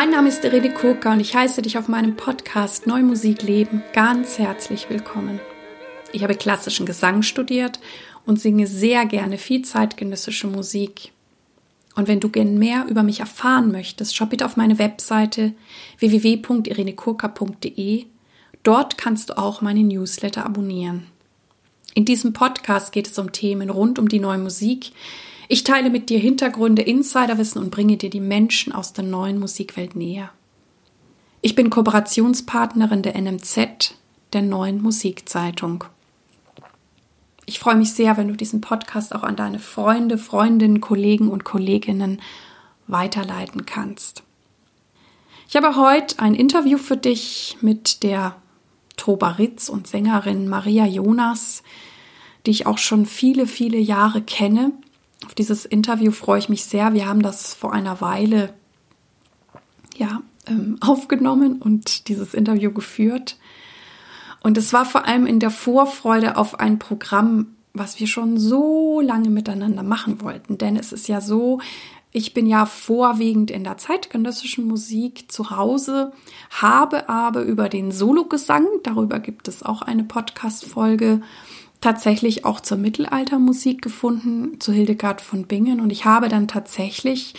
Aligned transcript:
Mein 0.00 0.12
Name 0.12 0.30
ist 0.30 0.42
Irene 0.46 0.72
Kurka 0.72 1.12
und 1.12 1.20
ich 1.20 1.34
heiße 1.34 1.60
dich 1.60 1.76
auf 1.76 1.86
meinem 1.86 2.16
Podcast 2.16 2.86
Neue 2.86 3.02
Musik 3.02 3.42
Leben 3.42 3.82
ganz 3.92 4.38
herzlich 4.38 4.88
willkommen. 4.88 5.40
Ich 6.10 6.22
habe 6.22 6.34
klassischen 6.34 6.86
Gesang 6.86 7.20
studiert 7.20 7.78
und 8.24 8.40
singe 8.40 8.66
sehr 8.66 9.04
gerne 9.04 9.36
viel 9.36 9.60
zeitgenössische 9.60 10.46
Musik. 10.46 11.12
Und 11.96 12.08
wenn 12.08 12.18
du 12.18 12.30
gern 12.30 12.56
mehr 12.56 12.86
über 12.88 13.02
mich 13.02 13.20
erfahren 13.20 13.70
möchtest, 13.70 14.16
schau 14.16 14.24
bitte 14.24 14.46
auf 14.46 14.56
meine 14.56 14.78
Webseite 14.78 15.52
www.irenekurka.de. 15.98 18.06
Dort 18.62 18.96
kannst 18.96 19.28
du 19.28 19.36
auch 19.36 19.60
meine 19.60 19.84
Newsletter 19.84 20.46
abonnieren. 20.46 21.08
In 21.92 22.06
diesem 22.06 22.32
Podcast 22.32 22.92
geht 22.92 23.06
es 23.06 23.18
um 23.18 23.32
Themen 23.32 23.68
rund 23.68 23.98
um 23.98 24.08
die 24.08 24.20
neue 24.20 24.38
Musik, 24.38 24.92
ich 25.50 25.64
teile 25.64 25.90
mit 25.90 26.10
dir 26.10 26.20
Hintergründe, 26.20 26.82
Insiderwissen 26.82 27.60
und 27.60 27.72
bringe 27.72 27.96
dir 27.96 28.08
die 28.08 28.20
Menschen 28.20 28.72
aus 28.72 28.92
der 28.92 29.02
neuen 29.02 29.40
Musikwelt 29.40 29.96
näher. 29.96 30.30
Ich 31.40 31.56
bin 31.56 31.70
Kooperationspartnerin 31.70 33.02
der 33.02 33.20
NMZ, 33.20 33.96
der 34.32 34.42
neuen 34.42 34.80
Musikzeitung. 34.80 35.82
Ich 37.46 37.58
freue 37.58 37.74
mich 37.74 37.92
sehr, 37.92 38.16
wenn 38.16 38.28
du 38.28 38.36
diesen 38.36 38.60
Podcast 38.60 39.12
auch 39.12 39.24
an 39.24 39.34
deine 39.34 39.58
Freunde, 39.58 40.18
Freundinnen, 40.18 40.80
Kollegen 40.80 41.26
und 41.26 41.42
Kolleginnen 41.42 42.22
weiterleiten 42.86 43.66
kannst. 43.66 44.22
Ich 45.48 45.56
habe 45.56 45.74
heute 45.74 46.20
ein 46.20 46.36
Interview 46.36 46.78
für 46.78 46.96
dich 46.96 47.56
mit 47.60 48.04
der 48.04 48.36
Toba 48.96 49.30
Ritz 49.30 49.68
und 49.68 49.88
Sängerin 49.88 50.48
Maria 50.48 50.86
Jonas, 50.86 51.64
die 52.46 52.52
ich 52.52 52.66
auch 52.68 52.78
schon 52.78 53.04
viele, 53.04 53.48
viele 53.48 53.78
Jahre 53.78 54.22
kenne 54.22 54.70
auf 55.24 55.34
dieses 55.34 55.64
Interview 55.64 56.12
freue 56.12 56.38
ich 56.38 56.48
mich 56.48 56.64
sehr. 56.64 56.94
Wir 56.94 57.06
haben 57.06 57.22
das 57.22 57.54
vor 57.54 57.72
einer 57.72 58.00
Weile 58.00 58.54
ja, 59.96 60.22
ähm, 60.46 60.78
aufgenommen 60.80 61.60
und 61.60 62.08
dieses 62.08 62.34
Interview 62.34 62.72
geführt. 62.72 63.38
Und 64.42 64.56
es 64.56 64.72
war 64.72 64.86
vor 64.86 65.06
allem 65.06 65.26
in 65.26 65.38
der 65.38 65.50
Vorfreude 65.50 66.36
auf 66.36 66.58
ein 66.58 66.78
Programm, 66.78 67.48
was 67.74 68.00
wir 68.00 68.06
schon 68.06 68.38
so 68.38 69.00
lange 69.00 69.28
miteinander 69.28 69.82
machen 69.82 70.22
wollten. 70.22 70.56
Denn 70.56 70.76
es 70.76 70.92
ist 70.92 71.08
ja 71.08 71.20
so, 71.20 71.60
ich 72.10 72.34
bin 72.34 72.46
ja 72.46 72.66
vorwiegend 72.66 73.50
in 73.50 73.62
der 73.62 73.76
zeitgenössischen 73.76 74.66
Musik 74.66 75.30
zu 75.30 75.50
Hause, 75.50 76.12
habe 76.50 77.08
aber 77.08 77.42
über 77.42 77.68
den 77.68 77.92
Sologesang, 77.92 78.66
darüber 78.82 79.20
gibt 79.20 79.46
es 79.46 79.62
auch 79.62 79.82
eine 79.82 80.02
Podcast-Folge, 80.02 81.20
tatsächlich 81.80 82.44
auch 82.44 82.60
zur 82.60 82.78
Mittelaltermusik 82.78 83.82
gefunden, 83.82 84.60
zu 84.60 84.72
Hildegard 84.72 85.20
von 85.20 85.46
Bingen. 85.46 85.80
Und 85.80 85.90
ich 85.90 86.04
habe 86.04 86.28
dann 86.28 86.48
tatsächlich 86.48 87.34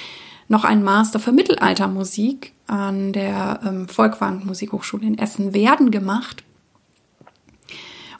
noch 0.47 0.63
einen 0.63 0.83
Master 0.83 1.19
für 1.19 1.31
Mittelaltermusik 1.31 2.53
an 2.67 3.13
der 3.13 3.61
ähm, 3.65 3.87
Volkwang 3.87 4.45
Musikhochschule 4.45 5.05
in 5.05 5.17
Essen-Werden 5.17 5.91
gemacht, 5.91 6.43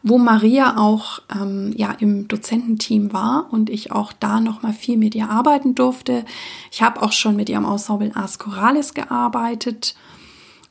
wo 0.04 0.18
Maria 0.18 0.78
auch 0.78 1.22
ähm, 1.34 1.74
ja 1.76 1.92
im 1.92 2.28
Dozententeam 2.28 3.14
war 3.14 3.48
und 3.52 3.70
ich 3.70 3.92
auch 3.92 4.14
da 4.14 4.40
noch 4.40 4.62
mal 4.62 4.74
viel 4.74 4.98
mit 4.98 5.14
ihr 5.14 5.30
arbeiten 5.30 5.76
durfte. 5.76 6.24
Ich 6.72 6.82
habe 6.82 7.02
auch 7.02 7.12
schon 7.12 7.36
mit 7.36 7.50
ihrem 7.50 7.66
Ensemble 7.66 8.16
Ars 8.16 8.40
Chorales 8.40 8.94
gearbeitet 8.94 9.96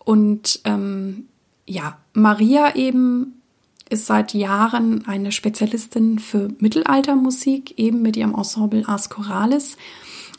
und 0.05 0.61
ähm, 0.65 1.27
ja 1.67 1.99
Maria 2.13 2.75
eben 2.75 3.40
ist 3.91 4.07
seit 4.07 4.33
Jahren 4.35 5.07
eine 5.07 5.33
Spezialistin 5.33 6.19
für 6.19 6.49
Mittelaltermusik, 6.59 7.79
eben 7.79 8.03
mit 8.03 8.17
ihrem 8.17 8.35
Ensemble 8.35 8.89
Ars 8.89 9.11
Chorales. 9.11 9.77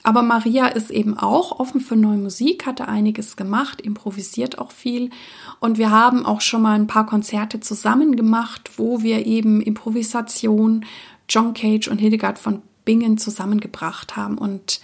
Aber 0.03 0.23
Maria 0.23 0.67
ist 0.67 0.89
eben 0.89 1.17
auch 1.17 1.59
offen 1.59 1.79
für 1.79 1.95
neue 1.95 2.17
Musik, 2.17 2.66
hatte 2.66 2.88
einiges 2.88 3.35
gemacht, 3.35 3.81
improvisiert 3.81 4.57
auch 4.57 4.72
viel. 4.72 5.11
Und 5.59 5.78
wir 5.78 5.91
haben 5.91 6.25
auch 6.25 6.41
schon 6.41 6.63
mal 6.63 6.73
ein 6.73 6.88
paar 6.88 7.06
Konzerte 7.06 7.59
zusammen 7.59 8.16
gemacht, 8.16 8.72
wo 8.78 9.03
wir 9.03 9.25
eben 9.28 9.61
Improvisation, 9.61 10.85
John 11.29 11.53
Cage 11.53 11.88
und 11.88 12.00
Hildegard 12.00 12.40
von 12.40 12.63
Bingen 12.84 13.19
zusammengebracht 13.19 14.16
haben. 14.16 14.38
Und 14.38 14.81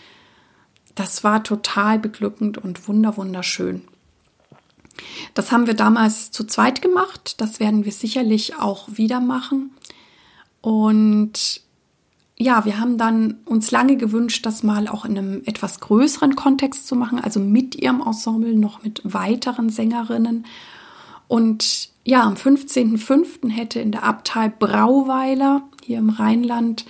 das 0.94 1.24
war 1.24 1.44
total 1.44 1.98
beglückend 1.98 2.58
und 2.58 2.88
wunderschön. 2.88 3.82
Das 5.34 5.52
haben 5.52 5.68
wir 5.68 5.74
damals 5.74 6.32
zu 6.32 6.46
zweit 6.46 6.82
gemacht. 6.82 7.40
Das 7.42 7.60
werden 7.60 7.86
wir 7.86 7.92
sicherlich 7.92 8.58
auch 8.58 8.88
wieder 8.92 9.20
machen. 9.20 9.72
Und 10.62 11.62
ja, 12.38 12.66
wir 12.66 12.80
haben 12.80 12.98
dann 12.98 13.38
uns 13.46 13.72
lange 13.72 13.98
gewünscht, 13.98 14.46
das 14.46 14.62
mal 14.62 14.88
auch 14.88 15.06
in 15.06 15.18
einem 15.18 15.42
etwas 15.46 15.80
größeren 15.80 16.36
Kontext 16.36 16.88
zu 16.88 16.96
machen, 16.96 17.20
also 17.20 17.40
mit 17.40 17.76
ihrem 17.76 18.02
Ensemble, 18.02 18.56
noch 18.56 18.84
mit 18.84 19.02
weiteren 19.04 19.70
Sängerinnen. 19.70 20.46
Und 21.28 21.90
ja, 22.04 22.22
am 22.24 22.36
15.05. 22.36 23.50
hätte 23.50 23.80
in 23.80 23.92
der 23.92 24.04
Abtei 24.04 24.50
Brauweiler 24.50 25.64
hier 25.84 25.98
im 25.98 26.10
Rheinland 26.10 26.86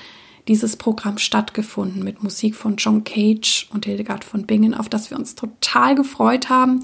dieses 0.48 0.76
Programm 0.76 1.18
stattgefunden 1.18 2.04
mit 2.04 2.24
Musik 2.24 2.56
von 2.56 2.76
John 2.78 3.04
Cage 3.04 3.68
und 3.72 3.86
Hildegard 3.86 4.24
von 4.24 4.46
Bingen, 4.46 4.74
auf 4.74 4.90
das 4.90 5.12
wir 5.12 5.18
uns 5.18 5.36
total 5.36 5.96
gefreut 5.96 6.50
haben 6.50 6.82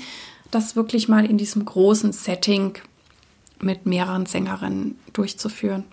das 0.55 0.75
wirklich 0.75 1.07
mal 1.07 1.25
in 1.25 1.37
diesem 1.37 1.65
großen 1.65 2.11
Setting 2.11 2.77
mit 3.61 3.85
mehreren 3.85 4.25
Sängerinnen 4.25 4.99
durchzuführen. 5.13 5.85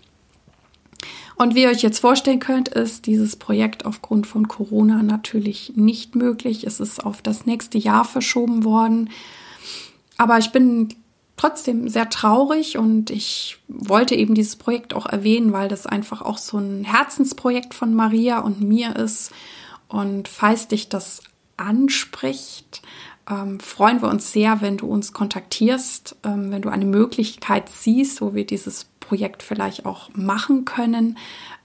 Und 1.36 1.54
wie 1.54 1.62
ihr 1.62 1.70
euch 1.70 1.80
jetzt 1.80 2.00
vorstellen 2.00 2.38
könnt, 2.38 2.68
ist 2.68 3.06
dieses 3.06 3.36
Projekt 3.36 3.86
aufgrund 3.86 4.26
von 4.26 4.46
Corona 4.46 5.02
natürlich 5.02 5.72
nicht 5.74 6.14
möglich. 6.14 6.66
Es 6.66 6.80
ist 6.80 7.02
auf 7.02 7.22
das 7.22 7.46
nächste 7.46 7.78
Jahr 7.78 8.04
verschoben 8.04 8.64
worden. 8.64 9.08
Aber 10.18 10.36
ich 10.36 10.52
bin 10.52 10.88
trotzdem 11.38 11.88
sehr 11.88 12.10
traurig 12.10 12.76
und 12.76 13.08
ich 13.08 13.56
wollte 13.68 14.14
eben 14.14 14.34
dieses 14.34 14.56
Projekt 14.56 14.92
auch 14.92 15.06
erwähnen, 15.06 15.54
weil 15.54 15.68
das 15.68 15.86
einfach 15.86 16.20
auch 16.20 16.36
so 16.36 16.58
ein 16.58 16.84
Herzensprojekt 16.84 17.72
von 17.72 17.94
Maria 17.94 18.40
und 18.40 18.60
mir 18.60 18.94
ist. 18.96 19.32
Und 19.88 20.28
falls 20.28 20.68
dich 20.68 20.90
das 20.90 21.22
anspricht, 21.56 22.82
ähm, 23.30 23.60
freuen 23.60 24.02
wir 24.02 24.08
uns 24.08 24.32
sehr, 24.32 24.60
wenn 24.60 24.76
du 24.76 24.86
uns 24.86 25.12
kontaktierst, 25.12 26.16
ähm, 26.24 26.50
wenn 26.50 26.62
du 26.62 26.68
eine 26.68 26.84
Möglichkeit 26.84 27.68
siehst, 27.68 28.20
wo 28.20 28.34
wir 28.34 28.44
dieses 28.44 28.86
Projekt 29.00 29.42
vielleicht 29.42 29.86
auch 29.86 30.10
machen 30.14 30.64
können, 30.64 31.16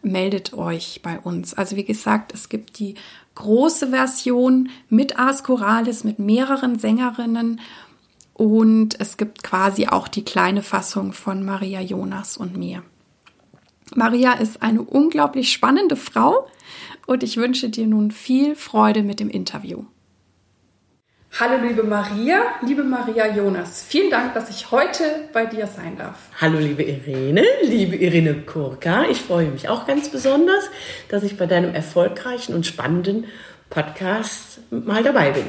meldet 0.01 0.53
euch 0.53 1.01
bei 1.03 1.19
uns. 1.19 1.53
Also 1.53 1.75
wie 1.75 1.83
gesagt, 1.83 2.33
es 2.33 2.49
gibt 2.49 2.79
die 2.79 2.95
große 3.35 3.89
Version 3.89 4.69
mit 4.89 5.19
Ars 5.19 5.43
Chorales, 5.43 6.03
mit 6.03 6.19
mehreren 6.19 6.79
Sängerinnen 6.79 7.59
und 8.33 8.99
es 8.99 9.17
gibt 9.17 9.43
quasi 9.43 9.87
auch 9.87 10.07
die 10.07 10.23
kleine 10.23 10.61
Fassung 10.61 11.13
von 11.13 11.43
Maria 11.43 11.81
Jonas 11.81 12.37
und 12.37 12.57
mir. 12.57 12.83
Maria 13.95 14.33
ist 14.33 14.61
eine 14.61 14.81
unglaublich 14.81 15.51
spannende 15.51 15.95
Frau 15.95 16.47
und 17.05 17.23
ich 17.23 17.37
wünsche 17.37 17.69
dir 17.69 17.87
nun 17.87 18.11
viel 18.11 18.55
Freude 18.55 19.03
mit 19.03 19.19
dem 19.19 19.29
Interview. 19.29 19.85
Hallo 21.37 21.61
liebe 21.61 21.83
Maria, 21.83 22.43
liebe 22.61 22.81
Maria 22.81 23.27
Jonas, 23.27 23.83
vielen 23.85 24.09
Dank, 24.09 24.33
dass 24.35 24.49
ich 24.49 24.71
heute 24.71 25.03
bei 25.33 25.45
dir 25.45 25.67
sein 25.67 25.97
darf. 25.97 26.15
Hallo 26.39 26.59
liebe 26.59 26.81
Irene, 26.81 27.43
liebe 27.61 27.97
Irene 27.97 28.35
Kurka, 28.43 29.03
ich 29.09 29.19
freue 29.19 29.47
mich 29.47 29.67
auch 29.67 29.85
ganz 29.85 30.07
besonders, 30.07 30.69
dass 31.09 31.23
ich 31.23 31.35
bei 31.35 31.45
deinem 31.45 31.75
erfolgreichen 31.75 32.55
und 32.55 32.65
spannenden 32.65 33.25
Podcast 33.69 34.59
mal 34.69 35.03
dabei 35.03 35.31
bin. 35.31 35.43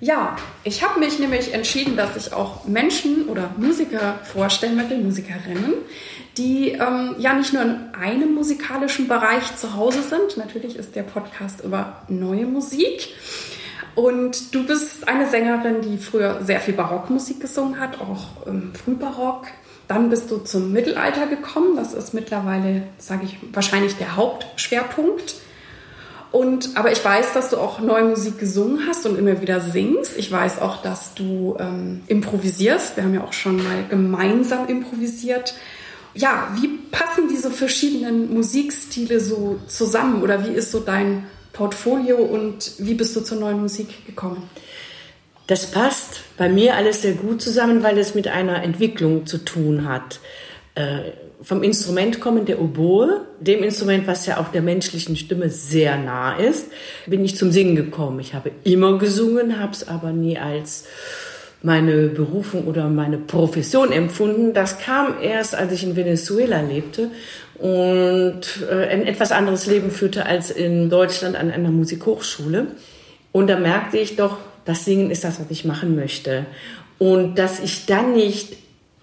Ja, 0.00 0.36
ich 0.64 0.82
habe 0.86 1.00
mich 1.00 1.18
nämlich 1.18 1.54
entschieden, 1.54 1.96
dass 1.96 2.14
ich 2.18 2.34
auch 2.34 2.66
Menschen 2.66 3.26
oder 3.30 3.54
Musiker 3.56 4.18
vorstellen 4.22 4.76
möchte, 4.76 4.98
Musikerinnen, 4.98 5.76
die 6.36 6.72
ähm, 6.72 7.14
ja 7.18 7.32
nicht 7.32 7.54
nur 7.54 7.62
in 7.62 7.94
einem 7.98 8.34
musikalischen 8.34 9.08
Bereich 9.08 9.56
zu 9.56 9.76
Hause 9.76 10.02
sind. 10.02 10.36
Natürlich 10.36 10.76
ist 10.76 10.94
der 10.94 11.04
Podcast 11.04 11.64
über 11.64 12.02
neue 12.08 12.44
Musik. 12.44 13.14
Und 13.96 14.54
du 14.54 14.66
bist 14.66 15.08
eine 15.08 15.26
Sängerin, 15.28 15.80
die 15.80 15.96
früher 15.96 16.44
sehr 16.44 16.60
viel 16.60 16.74
Barockmusik 16.74 17.40
gesungen 17.40 17.80
hat, 17.80 17.98
auch 17.98 18.46
ähm, 18.46 18.72
Frühbarock. 18.74 19.46
Dann 19.88 20.10
bist 20.10 20.30
du 20.30 20.36
zum 20.38 20.70
Mittelalter 20.70 21.26
gekommen. 21.26 21.76
Das 21.76 21.94
ist 21.94 22.12
mittlerweile, 22.12 22.82
sage 22.98 23.24
ich, 23.24 23.38
wahrscheinlich 23.52 23.96
der 23.96 24.16
Hauptschwerpunkt. 24.16 25.36
Und, 26.30 26.76
aber 26.76 26.92
ich 26.92 27.02
weiß, 27.02 27.32
dass 27.32 27.48
du 27.48 27.56
auch 27.56 27.80
neue 27.80 28.04
Musik 28.04 28.38
gesungen 28.38 28.86
hast 28.86 29.06
und 29.06 29.18
immer 29.18 29.40
wieder 29.40 29.60
singst. 29.60 30.18
Ich 30.18 30.30
weiß 30.30 30.60
auch, 30.60 30.82
dass 30.82 31.14
du 31.14 31.56
ähm, 31.58 32.02
improvisierst. 32.06 32.96
Wir 32.96 33.04
haben 33.04 33.14
ja 33.14 33.24
auch 33.24 33.32
schon 33.32 33.56
mal 33.56 33.86
gemeinsam 33.88 34.68
improvisiert. 34.68 35.54
Ja, 36.12 36.48
wie 36.60 36.68
passen 36.90 37.28
diese 37.30 37.50
verschiedenen 37.50 38.34
Musikstile 38.34 39.20
so 39.20 39.58
zusammen? 39.68 40.22
Oder 40.22 40.46
wie 40.46 40.52
ist 40.52 40.70
so 40.70 40.80
dein 40.80 41.24
Portfolio 41.56 42.16
und 42.18 42.72
wie 42.78 42.94
bist 42.94 43.16
du 43.16 43.20
zur 43.20 43.38
neuen 43.38 43.60
Musik 43.60 44.06
gekommen? 44.06 44.48
Das 45.46 45.70
passt 45.70 46.20
bei 46.36 46.48
mir 46.48 46.74
alles 46.74 47.02
sehr 47.02 47.12
gut 47.12 47.40
zusammen, 47.40 47.82
weil 47.82 47.98
es 47.98 48.14
mit 48.14 48.28
einer 48.28 48.62
Entwicklung 48.62 49.26
zu 49.26 49.38
tun 49.38 49.88
hat. 49.88 50.20
äh, 50.76 51.12
vom 51.42 51.62
Instrument 51.62 52.20
kommen, 52.20 52.44
der 52.46 52.60
Oboe, 52.60 53.26
dem 53.40 53.62
Instrument, 53.62 54.06
was 54.06 54.26
ja 54.26 54.38
auch 54.38 54.48
der 54.48 54.62
menschlichen 54.62 55.16
Stimme 55.16 55.50
sehr 55.50 55.96
nah 55.98 56.36
ist, 56.36 56.70
bin 57.06 57.24
ich 57.24 57.36
zum 57.36 57.50
Singen 57.50 57.76
gekommen. 57.76 58.20
Ich 58.20 58.34
habe 58.34 58.52
immer 58.64 58.98
gesungen, 58.98 59.58
habe 59.60 59.72
es 59.72 59.88
aber 59.88 60.12
nie 60.12 60.38
als 60.38 60.86
meine 61.62 62.08
Berufung 62.08 62.66
oder 62.66 62.88
meine 62.88 63.18
Profession 63.18 63.92
empfunden. 63.92 64.52
Das 64.52 64.78
kam 64.78 65.14
erst, 65.22 65.54
als 65.54 65.72
ich 65.72 65.82
in 65.84 65.96
Venezuela 65.96 66.60
lebte 66.60 67.10
und 67.58 68.40
äh, 68.70 68.88
ein 68.88 69.06
etwas 69.06 69.32
anderes 69.32 69.66
Leben 69.66 69.90
führte 69.90 70.26
als 70.26 70.50
in 70.50 70.90
Deutschland 70.90 71.36
an 71.36 71.50
einer 71.50 71.70
Musikhochschule. 71.70 72.68
Und 73.32 73.48
da 73.48 73.58
merkte 73.58 73.98
ich 73.98 74.16
doch, 74.16 74.38
das 74.64 74.84
Singen 74.84 75.10
ist 75.10 75.24
das, 75.24 75.40
was 75.40 75.50
ich 75.50 75.64
machen 75.64 75.96
möchte. 75.96 76.46
Und 76.98 77.38
dass 77.38 77.60
ich 77.60 77.86
dann 77.86 78.14
nicht 78.14 78.56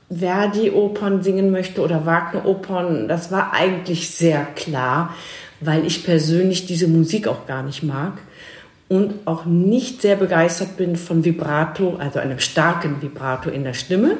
Verdi-Opern 0.09 1.23
singen 1.23 1.51
möchte 1.51 1.81
oder 1.81 2.05
Wagner-Opern, 2.05 3.07
das 3.07 3.31
war 3.31 3.53
eigentlich 3.53 4.09
sehr 4.09 4.45
klar, 4.55 5.15
weil 5.59 5.85
ich 5.85 6.03
persönlich 6.03 6.65
diese 6.65 6.88
Musik 6.88 7.27
auch 7.27 7.47
gar 7.47 7.63
nicht 7.63 7.83
mag 7.83 8.13
und 8.93 9.15
auch 9.25 9.45
nicht 9.45 10.03
sehr 10.03 10.15
begeistert 10.15 10.77
bin 10.77 10.97
von 10.97 11.25
Vibrato, 11.25 11.95
also 11.97 12.19
einem 12.19 12.37
starken 12.37 13.01
Vibrato 13.01 13.49
in 13.49 13.63
der 13.63 13.73
Stimme. 13.73 14.17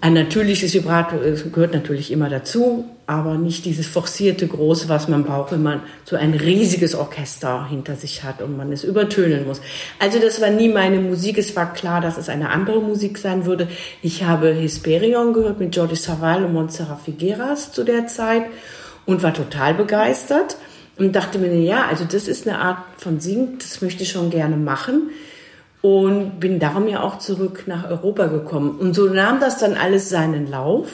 Ein 0.00 0.14
natürliches 0.14 0.72
Vibrato 0.72 1.16
gehört 1.52 1.74
natürlich 1.74 2.10
immer 2.10 2.30
dazu, 2.30 2.86
aber 3.06 3.34
nicht 3.34 3.66
dieses 3.66 3.86
forcierte 3.86 4.46
Große, 4.46 4.88
was 4.88 5.08
man 5.08 5.24
braucht, 5.24 5.52
wenn 5.52 5.62
man 5.62 5.82
so 6.04 6.16
ein 6.16 6.32
riesiges 6.32 6.94
Orchester 6.94 7.68
hinter 7.68 7.96
sich 7.96 8.22
hat 8.22 8.40
und 8.40 8.56
man 8.56 8.72
es 8.72 8.82
übertönen 8.82 9.46
muss. 9.46 9.60
Also 9.98 10.20
das 10.20 10.40
war 10.40 10.50
nie 10.50 10.70
meine 10.70 10.98
Musik. 11.00 11.36
Es 11.36 11.54
war 11.54 11.74
klar, 11.74 12.00
dass 12.00 12.16
es 12.16 12.30
eine 12.30 12.50
andere 12.50 12.80
Musik 12.80 13.18
sein 13.18 13.44
würde. 13.44 13.68
Ich 14.00 14.24
habe 14.24 14.54
Hesperion 14.54 15.34
gehört 15.34 15.60
mit 15.60 15.76
Jordi 15.76 15.96
Savall 15.96 16.44
und 16.44 16.54
Montserrat 16.54 17.02
Figueras 17.02 17.72
zu 17.72 17.84
der 17.84 18.06
Zeit 18.06 18.44
und 19.04 19.22
war 19.22 19.34
total 19.34 19.74
begeistert 19.74 20.56
und 20.98 21.14
dachte 21.14 21.38
mir, 21.38 21.54
ja, 21.54 21.86
also 21.86 22.04
das 22.04 22.28
ist 22.28 22.46
eine 22.46 22.58
Art 22.58 22.78
von 22.98 23.20
Singen, 23.20 23.58
das 23.58 23.82
möchte 23.82 24.02
ich 24.02 24.10
schon 24.10 24.30
gerne 24.30 24.56
machen 24.56 25.10
und 25.82 26.40
bin 26.40 26.58
darum 26.58 26.88
ja 26.88 27.02
auch 27.02 27.18
zurück 27.18 27.64
nach 27.66 27.88
Europa 27.88 28.26
gekommen. 28.26 28.78
Und 28.78 28.94
so 28.94 29.08
nahm 29.08 29.40
das 29.40 29.58
dann 29.58 29.74
alles 29.74 30.08
seinen 30.08 30.50
Lauf. 30.50 30.88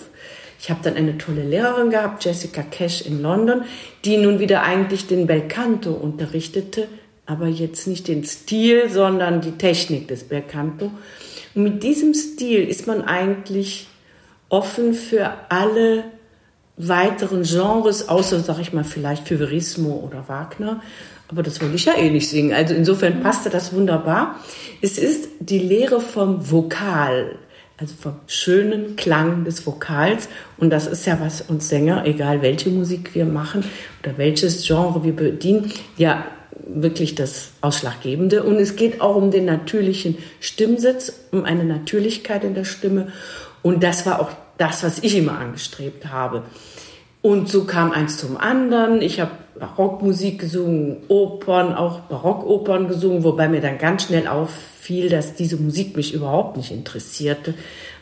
Ich 0.61 0.71
habe 0.71 0.81
dann 0.83 0.97
eine 0.97 1.19
tolle 1.19 1.43
Lehrerin 1.43 1.91
gehabt, 1.91 2.25
Jessica 2.25 2.63
Cash 2.63 3.03
in 3.03 3.23
London, 3.23 3.63
die 4.05 4.17
nun 4.17 4.39
wieder 4.39 4.63
eigentlich 4.63 5.07
den 5.07 5.27
Belcanto 5.27 5.93
unterrichtete, 5.93 6.89
aber 7.27 7.47
jetzt 7.47 7.87
nicht 7.87 8.07
den 8.09 8.25
Stil, 8.25 8.89
sondern 8.89 9.41
die 9.41 9.53
Technik 9.53 10.09
des 10.09 10.25
Belcanto. 10.25 10.91
Und 11.55 11.63
mit 11.63 11.83
diesem 11.83 12.15
Stil 12.15 12.69
ist 12.69 12.87
man 12.87 13.03
eigentlich 13.03 13.87
offen 14.49 14.95
für 14.95 15.33
alle 15.49 16.05
weiteren 16.77 17.43
Genres, 17.43 18.09
außer, 18.09 18.41
sag 18.41 18.59
ich 18.59 18.73
mal, 18.73 18.85
vielleicht 18.85 19.29
für 19.29 19.39
Verismo 19.39 20.03
oder 20.07 20.29
Wagner. 20.29 20.81
Aber 21.29 21.43
das 21.43 21.61
wollte 21.61 21.77
ich 21.77 21.85
ja 21.85 21.97
eh 21.97 22.11
nicht 22.11 22.29
singen. 22.29 22.53
Also 22.53 22.75
insofern 22.75 23.21
passte 23.21 23.51
das 23.51 23.73
wunderbar. 23.73 24.37
Es 24.81 24.99
ist 24.99 25.29
die 25.41 25.59
Lehre 25.59 26.01
vom 26.01 26.51
Vokal, 26.51 27.37
also 27.79 27.95
vom 27.99 28.15
schönen 28.27 28.97
Klang 28.97 29.45
des 29.45 29.67
Vokals. 29.67 30.29
Und 30.59 30.71
das 30.71 30.87
ist 30.87 31.07
ja, 31.07 31.19
was 31.21 31.41
uns 31.43 31.69
Sänger, 31.69 32.05
egal 32.05 32.43
welche 32.43 32.71
Musik 32.71 33.15
wir 33.15 33.25
machen 33.25 33.65
oder 34.03 34.19
welches 34.19 34.67
Genre 34.67 35.05
wir 35.05 35.17
bedienen, 35.17 35.73
ja 35.97 36.25
wirklich 36.67 37.15
das 37.15 37.53
Ausschlaggebende. 37.61 38.43
Und 38.43 38.57
es 38.57 38.77
geht 38.77 39.01
auch 39.01 39.17
um 39.17 39.31
den 39.31 39.45
natürlichen 39.45 40.19
Stimmsitz, 40.41 41.13
um 41.31 41.45
eine 41.45 41.65
Natürlichkeit 41.65 42.45
in 42.45 42.55
der 42.55 42.65
Stimme. 42.65 43.09
Und 43.63 43.83
das 43.83 44.07
war 44.07 44.21
auch 44.21 44.31
das, 44.59 44.83
was 44.83 44.99
ich 45.01 45.17
immer 45.17 45.39
angestrebt 45.39 46.07
habe. 46.07 46.43
Und 47.23 47.49
so 47.49 47.65
kam 47.65 47.93
eins 47.93 48.19
zum 48.19 48.37
anderen. 48.37 49.01
Ich 49.01 49.21
habe 49.21 49.31
Barockmusik 49.59 50.41
gesungen, 50.41 50.97
Opern, 51.09 51.75
auch 51.75 52.01
Barockopern 52.01 52.89
gesungen, 52.89 53.23
wobei 53.23 53.49
mir 53.49 53.61
dann 53.61 53.79
ganz 53.79 54.05
schnell 54.05 54.27
auffiel, 54.27 55.09
dass 55.09 55.35
diese 55.35 55.57
Musik 55.57 55.97
mich 55.97 56.15
überhaupt 56.15 56.57
nicht 56.57 56.73
interessierte, 56.73 57.55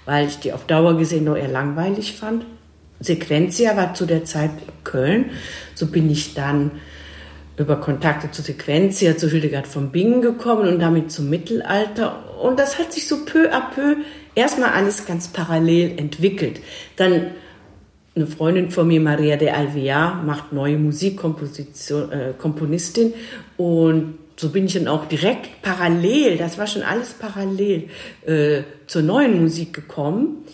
weil 0.06 0.26
ich 0.26 0.38
die 0.38 0.52
auf 0.52 0.64
Dauer 0.64 0.97
gesehen 0.97 1.25
nur 1.25 1.37
eher 1.37 1.49
langweilig 1.49 2.14
fand. 2.14 2.47
Sequentia 3.00 3.76
war 3.76 3.94
zu 3.94 4.06
der 4.06 4.25
Zeit 4.25 4.50
in 4.50 4.85
Köln. 4.85 5.31
So 5.75 5.87
bin 5.87 6.11
ich 6.11 6.35
dann 6.35 6.70
über 7.60 7.76
Kontakte 7.76 8.30
zu 8.30 8.42
Sequentia, 8.42 9.16
zu 9.16 9.28
Hildegard 9.28 9.66
von 9.66 9.90
Bingen 9.90 10.22
gekommen 10.22 10.66
und 10.66 10.80
damit 10.80 11.12
zum 11.12 11.28
Mittelalter. 11.28 12.38
Und 12.40 12.58
das 12.58 12.78
hat 12.78 12.92
sich 12.92 13.06
so 13.06 13.24
peu 13.24 13.52
à 13.52 13.60
peu 13.60 13.96
erstmal 14.34 14.70
alles 14.70 15.06
ganz 15.06 15.28
parallel 15.28 15.98
entwickelt. 15.98 16.60
Dann 16.96 17.32
eine 18.16 18.26
Freundin 18.26 18.70
von 18.70 18.88
mir, 18.88 19.00
Maria 19.00 19.36
de 19.36 19.50
Alvear, 19.50 20.22
macht 20.24 20.52
neue 20.52 20.78
Musikkomposition, 20.78 22.10
äh, 22.10 22.32
Komponistin 22.36 23.14
und 23.56 24.14
so 24.36 24.48
bin 24.48 24.64
ich 24.64 24.72
dann 24.72 24.88
auch 24.88 25.04
direkt 25.04 25.60
parallel, 25.60 26.38
das 26.38 26.56
war 26.56 26.66
schon 26.66 26.82
alles 26.82 27.12
parallel, 27.12 27.90
äh, 28.26 28.62
zur 28.86 29.02
neuen 29.02 29.42
Musik 29.42 29.74
gekommen. 29.74 30.44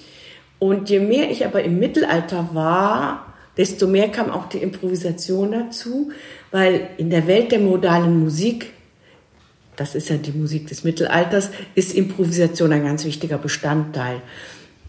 Und 0.58 0.90
je 0.90 0.98
mehr 0.98 1.30
ich 1.30 1.46
aber 1.46 1.62
im 1.62 1.78
Mittelalter 1.78 2.48
war, 2.52 3.34
desto 3.56 3.86
mehr 3.86 4.08
kam 4.08 4.30
auch 4.30 4.48
die 4.48 4.58
Improvisation 4.58 5.52
dazu, 5.52 6.10
weil 6.50 6.88
in 6.96 7.10
der 7.10 7.26
Welt 7.26 7.52
der 7.52 7.60
modalen 7.60 8.20
Musik, 8.20 8.72
das 9.76 9.94
ist 9.94 10.08
ja 10.08 10.16
die 10.16 10.32
Musik 10.32 10.66
des 10.68 10.84
Mittelalters, 10.84 11.50
ist 11.74 11.94
Improvisation 11.94 12.72
ein 12.72 12.84
ganz 12.84 13.04
wichtiger 13.04 13.38
Bestandteil. 13.38 14.22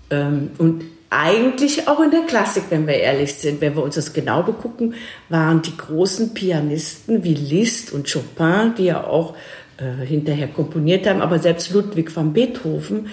Ähm, 0.10 0.52
und 0.58 0.84
eigentlich 1.10 1.88
auch 1.88 2.02
in 2.02 2.12
der 2.12 2.24
Klassik, 2.24 2.64
wenn 2.70 2.86
wir 2.86 2.96
ehrlich 2.96 3.34
sind, 3.34 3.62
wenn 3.62 3.76
wir 3.76 3.84
uns 3.84 3.96
das 3.96 4.12
genau 4.12 4.44
begucken, 4.44 4.96
waren 5.30 5.62
die 5.62 5.76
großen 5.76 6.34
Pianisten 6.34 7.24
wie 7.24 7.34
Liszt 7.34 7.94
und 7.94 8.12
Chopin, 8.12 8.74
die 8.78 8.86
ja 8.86 9.06
auch 9.06 9.36
äh, 9.78 10.06
hinterher 10.06 10.48
komponiert 10.48 11.06
haben, 11.06 11.22
aber 11.22 11.38
selbst 11.38 11.72
Ludwig 11.72 12.16
van 12.16 12.34
Beethoven 12.34 13.10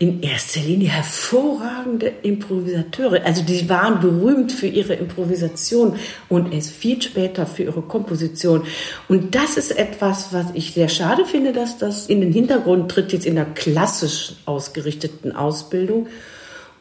in 0.00 0.20
erster 0.20 0.58
Linie 0.60 0.88
hervorragende 0.88 2.12
Improvisateure. 2.22 3.24
Also 3.24 3.42
die 3.42 3.68
waren 3.68 4.00
berühmt 4.00 4.50
für 4.50 4.66
ihre 4.66 4.94
Improvisation 4.94 5.94
und 6.28 6.52
erst 6.52 6.70
viel 6.70 7.00
später 7.00 7.46
für 7.46 7.62
ihre 7.62 7.82
Komposition. 7.82 8.64
Und 9.06 9.36
das 9.36 9.56
ist 9.56 9.78
etwas, 9.78 10.32
was 10.32 10.46
ich 10.54 10.72
sehr 10.72 10.88
schade 10.88 11.24
finde, 11.24 11.52
dass 11.52 11.78
das 11.78 12.08
in 12.08 12.20
den 12.20 12.32
Hintergrund 12.32 12.90
tritt 12.90 13.12
jetzt 13.12 13.24
in 13.24 13.36
der 13.36 13.44
klassisch 13.44 14.32
ausgerichteten 14.44 15.36
Ausbildung. 15.36 16.08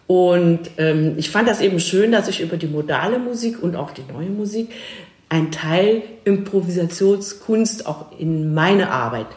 Und 0.08 0.62
ähm, 0.78 1.16
ich 1.18 1.30
fand 1.30 1.50
das 1.50 1.60
eben 1.60 1.80
schön, 1.80 2.14
dass 2.14 2.30
ich 2.30 2.42
über 2.42 2.56
die 2.56 2.68
modale 2.68 3.20
Musik 3.20 3.62
und 3.62 3.76
auch 3.76 3.92
die 3.92 4.04
neue 4.12 4.30
Musik 4.30 4.70
ein 5.30 5.52
Teil 5.52 6.04
Improvisationskunst 6.24 7.86
auch 7.86 8.18
in 8.18 8.54
meine 8.54 8.92
Arbeit 8.92 9.28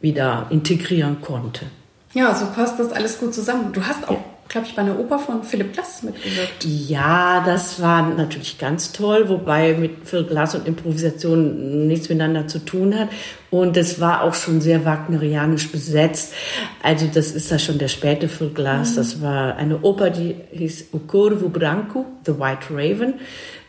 wieder 0.00 0.46
integrieren 0.50 1.20
konnte. 1.20 1.66
Ja, 2.12 2.34
so 2.34 2.46
passt 2.46 2.78
das 2.78 2.92
alles 2.92 3.18
gut 3.18 3.34
zusammen. 3.34 3.72
Du 3.72 3.84
hast 3.84 4.08
auch 4.08 4.18
glaube 4.48 4.66
ich, 4.66 4.74
bei 4.74 4.82
einer 4.82 4.98
Oper 4.98 5.18
von 5.18 5.42
Philipp 5.42 5.72
Glass 5.72 6.02
mitgewirkt. 6.02 6.64
Ja, 6.64 7.42
das 7.44 7.80
war 7.80 8.08
natürlich 8.08 8.58
ganz 8.58 8.92
toll, 8.92 9.28
wobei 9.28 9.74
mit 9.74 10.06
Philipp 10.06 10.28
Glass 10.28 10.54
und 10.54 10.68
Improvisation 10.68 11.88
nichts 11.88 12.08
miteinander 12.08 12.46
zu 12.46 12.58
tun 12.58 12.96
hat. 12.96 13.08
Und 13.50 13.76
es 13.76 14.00
war 14.00 14.22
auch 14.22 14.34
schon 14.34 14.60
sehr 14.60 14.84
wagnerianisch 14.84 15.72
besetzt. 15.72 16.34
Also 16.82 17.06
das 17.12 17.32
ist 17.32 17.50
ja 17.50 17.58
schon 17.58 17.78
der 17.78 17.88
späte 17.88 18.28
Philipp 18.28 18.54
Glass. 18.54 18.92
Mhm. 18.92 18.96
Das 18.96 19.22
war 19.22 19.56
eine 19.56 19.80
Oper, 19.80 20.10
die 20.10 20.36
hieß 20.52 20.88
O 20.92 20.98
Corvo 20.98 21.48
Branco, 21.48 22.04
The 22.26 22.38
White 22.38 22.66
Raven 22.70 23.14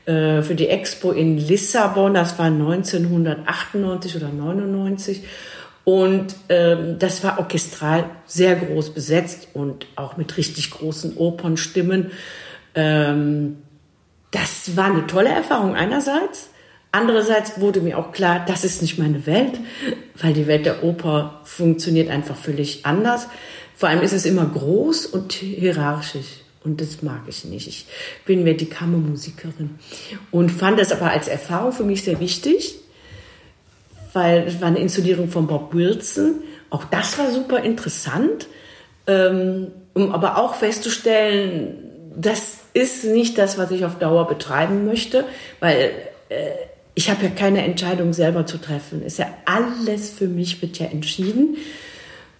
äh, 0.05 0.41
für 0.41 0.55
die 0.55 0.67
Expo 0.67 1.11
in 1.11 1.37
Lissabon. 1.37 2.13
Das 2.13 2.37
war 2.37 2.45
1998 2.45 4.15
oder 4.15 4.29
99. 4.29 5.23
Und 5.83 6.35
ähm, 6.49 6.97
das 6.97 7.23
war 7.23 7.37
orchestral 7.39 8.05
sehr 8.25 8.55
groß 8.55 8.91
besetzt 8.91 9.49
und 9.53 9.85
auch 9.95 10.17
mit 10.17 10.35
richtig 10.37 10.71
großen 10.71 11.15
Opernstimmen. 11.17 12.11
Ähm, 12.73 13.57
das 14.31 14.75
war 14.75 14.85
eine 14.85 15.07
tolle 15.07 15.29
Erfahrung 15.29 15.75
einerseits. 15.75 16.49
Andererseits 16.91 17.59
wurde 17.59 17.81
mir 17.81 17.97
auch 17.97 18.11
klar, 18.11 18.43
das 18.47 18.63
ist 18.63 18.81
nicht 18.81 18.97
meine 18.97 19.25
Welt, 19.25 19.59
weil 20.21 20.33
die 20.33 20.47
Welt 20.47 20.65
der 20.65 20.83
Oper 20.83 21.41
funktioniert 21.43 22.09
einfach 22.09 22.35
völlig 22.35 22.85
anders. 22.85 23.27
Vor 23.75 23.89
allem 23.89 24.01
ist 24.01 24.13
es 24.13 24.25
immer 24.25 24.45
groß 24.45 25.05
und 25.05 25.33
hierarchisch. 25.33 26.44
Und 26.65 26.81
das 26.81 27.01
mag 27.03 27.21
ich 27.27 27.45
nicht. 27.45 27.67
Ich 27.67 27.85
bin 28.25 28.43
mehr 28.43 28.55
die 28.55 28.65
Kammermusikerin 28.65 29.75
und 30.31 30.49
fand 30.49 30.79
das 30.79 30.91
aber 30.91 31.11
als 31.11 31.27
Erfahrung 31.27 31.71
für 31.71 31.83
mich 31.83 32.03
sehr 32.03 32.19
wichtig 32.19 32.79
weil 34.15 34.47
es 34.47 34.61
war 34.61 34.69
eine 34.69 34.79
Inszenierung 34.79 35.27
von 35.27 35.45
Bob 35.45 35.73
Wilson. 35.73 36.35
Auch 36.69 36.85
das 36.85 37.19
war 37.19 37.29
super 37.31 37.61
interessant, 37.63 38.47
ähm, 39.07 39.67
um 39.93 40.13
aber 40.13 40.37
auch 40.37 40.55
festzustellen, 40.55 41.91
das 42.15 42.59
ist 42.73 43.03
nicht 43.03 43.37
das, 43.37 43.57
was 43.57 43.71
ich 43.71 43.83
auf 43.83 43.99
Dauer 43.99 44.25
betreiben 44.27 44.85
möchte, 44.85 45.25
weil 45.59 45.91
äh, 46.29 46.51
ich 46.93 47.09
habe 47.09 47.25
ja 47.25 47.29
keine 47.29 47.63
Entscheidung 47.65 48.13
selber 48.13 48.45
zu 48.45 48.57
treffen. 48.57 49.03
Ist 49.03 49.19
ja 49.19 49.27
alles 49.43 50.11
für 50.11 50.27
mich 50.27 50.61
wird 50.61 50.79
ja 50.79 50.85
entschieden. 50.85 51.57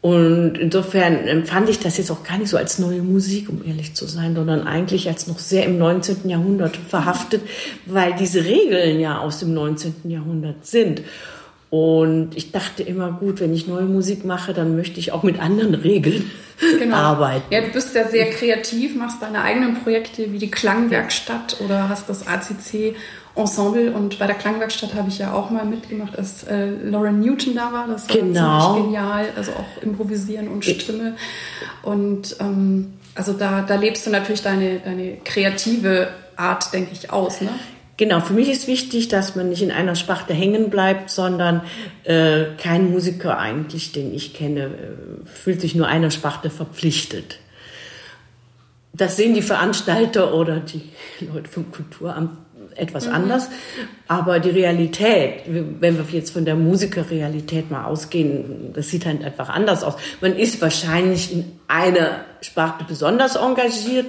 Und 0.05 0.59
insofern 0.59 1.27
empfand 1.27 1.67
ich 1.67 1.79
das 1.79 1.97
jetzt 1.97 2.11
auch 2.11 2.23
gar 2.23 2.37
nicht 2.37 2.49
so 2.49 2.57
als 2.57 2.77
neue 2.77 3.01
Musik, 3.01 3.49
um 3.49 3.63
ehrlich 3.65 3.95
zu 3.95 4.05
sein, 4.05 4.35
sondern 4.35 4.67
eigentlich 4.67 5.07
als 5.07 5.25
noch 5.25 5.39
sehr 5.39 5.65
im 5.65 5.79
19. 5.79 6.29
Jahrhundert 6.29 6.77
verhaftet, 6.77 7.41
weil 7.87 8.13
diese 8.13 8.45
Regeln 8.45 8.99
ja 8.99 9.17
aus 9.17 9.39
dem 9.39 9.55
19. 9.55 9.95
Jahrhundert 10.03 10.63
sind. 10.63 11.01
Und 11.71 12.37
ich 12.37 12.51
dachte 12.51 12.83
immer, 12.83 13.13
gut, 13.13 13.39
wenn 13.39 13.51
ich 13.51 13.65
neue 13.65 13.85
Musik 13.85 14.25
mache, 14.25 14.53
dann 14.53 14.75
möchte 14.75 14.99
ich 14.99 15.11
auch 15.11 15.23
mit 15.23 15.39
anderen 15.39 15.73
Regeln 15.73 16.29
genau. 16.79 16.97
arbeiten. 16.97 17.51
Ja, 17.51 17.61
du 17.61 17.71
bist 17.71 17.95
ja 17.95 18.07
sehr 18.07 18.29
kreativ, 18.29 18.95
machst 18.95 19.23
deine 19.23 19.41
eigenen 19.41 19.81
Projekte 19.81 20.31
wie 20.31 20.37
die 20.37 20.51
Klangwerkstatt 20.51 21.57
oder 21.65 21.89
hast 21.89 22.07
das 22.09 22.27
ACC 22.27 22.93
Ensemble 23.35 23.91
und 23.91 24.17
bei 24.17 24.27
der 24.27 24.35
Klangwerkstatt 24.35 24.93
habe 24.93 25.09
ich 25.09 25.19
ja 25.19 25.33
auch 25.33 25.49
mal 25.49 25.65
mitgemacht, 25.65 26.17
als 26.17 26.43
äh, 26.43 26.67
Lauren 26.67 27.19
Newton 27.19 27.55
da 27.55 27.71
war. 27.73 27.87
Das 27.87 28.07
war 28.07 28.15
genau. 28.15 28.73
ziemlich 28.73 28.85
genial, 28.85 29.27
also 29.35 29.51
auch 29.51 29.83
improvisieren 29.83 30.47
und 30.47 30.63
Stimme. 30.63 31.15
Und 31.83 32.37
ähm, 32.39 32.93
also 33.13 33.33
da, 33.33 33.61
da 33.61 33.75
lebst 33.75 34.07
du 34.07 34.11
natürlich 34.11 34.41
deine, 34.41 34.79
deine 34.79 35.17
kreative 35.23 36.09
Art, 36.37 36.73
denke 36.73 36.91
ich, 36.93 37.11
aus. 37.11 37.41
Ne? 37.41 37.49
Genau, 37.97 38.19
für 38.19 38.33
mich 38.33 38.49
ist 38.49 38.67
wichtig, 38.67 39.07
dass 39.07 39.35
man 39.35 39.49
nicht 39.49 39.61
in 39.61 39.71
einer 39.71 39.95
Sparte 39.95 40.33
hängen 40.33 40.69
bleibt, 40.69 41.09
sondern 41.09 41.61
äh, 42.03 42.45
kein 42.57 42.91
Musiker 42.91 43.37
eigentlich, 43.37 43.93
den 43.93 44.13
ich 44.13 44.33
kenne, 44.33 44.65
äh, 44.65 45.25
fühlt 45.25 45.61
sich 45.61 45.75
nur 45.75 45.87
einer 45.87 46.11
Sparte 46.11 46.49
verpflichtet. 46.49 47.39
Das 48.91 49.17
sehen 49.17 49.33
die 49.33 49.41
Veranstalter 49.41 50.33
oder 50.33 50.61
die 50.61 50.81
Leute 51.19 51.49
vom 51.49 51.69
Kulturamt 51.71 52.44
etwas 52.75 53.07
mhm. 53.07 53.13
anders. 53.13 53.49
Aber 54.07 54.39
die 54.39 54.49
Realität, 54.49 55.43
wenn 55.47 55.97
wir 55.97 56.05
jetzt 56.11 56.31
von 56.31 56.45
der 56.45 56.55
Musikerrealität 56.55 57.71
mal 57.71 57.85
ausgehen, 57.85 58.71
das 58.73 58.89
sieht 58.89 59.05
halt 59.05 59.23
einfach 59.23 59.49
anders 59.49 59.83
aus. 59.83 59.95
Man 60.21 60.35
ist 60.35 60.61
wahrscheinlich 60.61 61.33
in 61.33 61.45
einer 61.67 62.25
Sparte 62.41 62.85
besonders 62.87 63.35
engagiert, 63.35 64.05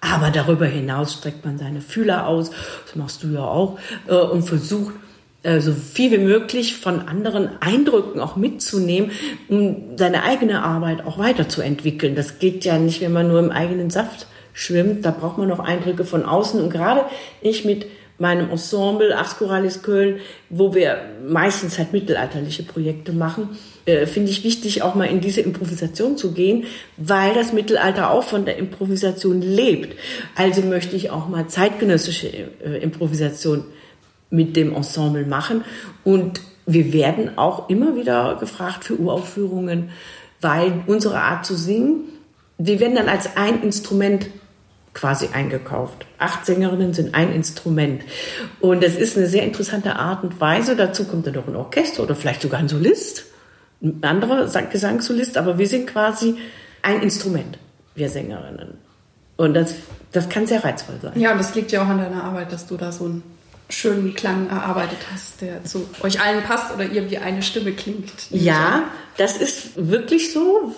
aber 0.00 0.30
darüber 0.30 0.66
hinaus 0.66 1.14
streckt 1.14 1.44
man 1.44 1.58
seine 1.58 1.80
Fühler 1.80 2.26
aus, 2.26 2.50
das 2.86 2.94
machst 2.94 3.22
du 3.22 3.28
ja 3.28 3.42
auch, 3.42 3.78
äh, 4.06 4.14
und 4.14 4.42
versucht, 4.42 4.94
äh, 5.42 5.60
so 5.60 5.72
viel 5.72 6.10
wie 6.10 6.18
möglich 6.18 6.76
von 6.76 7.08
anderen 7.08 7.50
Eindrücken 7.60 8.20
auch 8.20 8.36
mitzunehmen, 8.36 9.10
um 9.48 9.96
seine 9.96 10.22
eigene 10.22 10.62
Arbeit 10.62 11.04
auch 11.04 11.18
weiterzuentwickeln. 11.18 12.14
Das 12.14 12.38
geht 12.38 12.64
ja 12.64 12.78
nicht, 12.78 13.00
wenn 13.00 13.12
man 13.12 13.28
nur 13.28 13.38
im 13.38 13.50
eigenen 13.50 13.90
Saft 13.90 14.26
schwimmt. 14.58 15.04
Da 15.04 15.12
braucht 15.12 15.38
man 15.38 15.48
noch 15.48 15.60
Eindrücke 15.60 16.04
von 16.04 16.24
außen. 16.24 16.60
Und 16.60 16.70
gerade 16.70 17.04
ich 17.40 17.64
mit 17.64 17.86
meinem 18.18 18.50
Ensemble 18.50 19.16
Ascoralis 19.16 19.82
Köln, 19.82 20.18
wo 20.50 20.74
wir 20.74 20.98
meistens 21.26 21.78
halt 21.78 21.92
mittelalterliche 21.92 22.64
Projekte 22.64 23.12
machen, 23.12 23.50
äh, 23.86 24.06
finde 24.06 24.30
ich 24.32 24.42
wichtig, 24.42 24.82
auch 24.82 24.96
mal 24.96 25.04
in 25.04 25.20
diese 25.20 25.40
Improvisation 25.40 26.16
zu 26.16 26.32
gehen, 26.32 26.64
weil 26.96 27.32
das 27.34 27.52
Mittelalter 27.52 28.10
auch 28.10 28.24
von 28.24 28.44
der 28.44 28.56
Improvisation 28.56 29.40
lebt. 29.40 29.96
Also 30.34 30.62
möchte 30.62 30.96
ich 30.96 31.10
auch 31.10 31.28
mal 31.28 31.46
zeitgenössische 31.46 32.26
äh, 32.26 32.82
Improvisation 32.82 33.64
mit 34.30 34.56
dem 34.56 34.74
Ensemble 34.74 35.24
machen. 35.24 35.64
Und 36.02 36.40
wir 36.66 36.92
werden 36.92 37.38
auch 37.38 37.68
immer 37.70 37.94
wieder 37.94 38.36
gefragt 38.40 38.84
für 38.84 38.98
Uraufführungen, 38.98 39.90
weil 40.40 40.82
unsere 40.88 41.20
Art 41.20 41.46
zu 41.46 41.54
singen, 41.54 42.04
wir 42.58 42.80
werden 42.80 42.96
dann 42.96 43.08
als 43.08 43.36
ein 43.36 43.62
Instrument 43.62 44.26
quasi 44.98 45.28
eingekauft. 45.32 46.06
Acht 46.18 46.44
Sängerinnen 46.44 46.92
sind 46.92 47.14
ein 47.14 47.32
Instrument. 47.32 48.02
Und 48.58 48.82
das 48.82 48.96
ist 48.96 49.16
eine 49.16 49.28
sehr 49.28 49.44
interessante 49.44 49.94
Art 49.94 50.24
und 50.24 50.40
Weise. 50.40 50.74
Dazu 50.74 51.04
kommt 51.04 51.26
dann 51.26 51.34
noch 51.34 51.46
ein 51.46 51.54
Orchester 51.54 52.02
oder 52.02 52.16
vielleicht 52.16 52.42
sogar 52.42 52.58
ein 52.58 52.68
Solist, 52.68 53.26
ein 53.80 54.02
anderer 54.02 54.48
Gesangssolist, 54.70 55.38
aber 55.38 55.56
wir 55.56 55.68
sind 55.68 55.86
quasi 55.86 56.36
ein 56.82 57.00
Instrument, 57.00 57.58
wir 57.94 58.08
Sängerinnen. 58.08 58.74
Und 59.36 59.54
das, 59.54 59.76
das 60.10 60.28
kann 60.28 60.48
sehr 60.48 60.64
reizvoll 60.64 60.96
sein. 61.00 61.12
Ja, 61.14 61.30
und 61.30 61.38
das 61.38 61.54
liegt 61.54 61.70
ja 61.70 61.84
auch 61.84 61.86
an 61.86 61.98
deiner 61.98 62.24
Arbeit, 62.24 62.52
dass 62.52 62.66
du 62.66 62.76
da 62.76 62.90
so 62.90 63.06
ein 63.06 63.22
schönen 63.68 64.14
Klang 64.14 64.48
erarbeitet 64.48 64.98
hast, 65.12 65.42
der 65.42 65.62
zu 65.64 65.88
euch 66.02 66.20
allen 66.20 66.42
passt 66.42 66.74
oder 66.74 66.84
ihr 66.84 67.10
wie 67.10 67.18
eine 67.18 67.42
Stimme 67.42 67.72
klingt. 67.72 68.12
Ja, 68.30 68.84
das 69.18 69.36
ist 69.36 69.90
wirklich 69.90 70.32
so, 70.32 70.74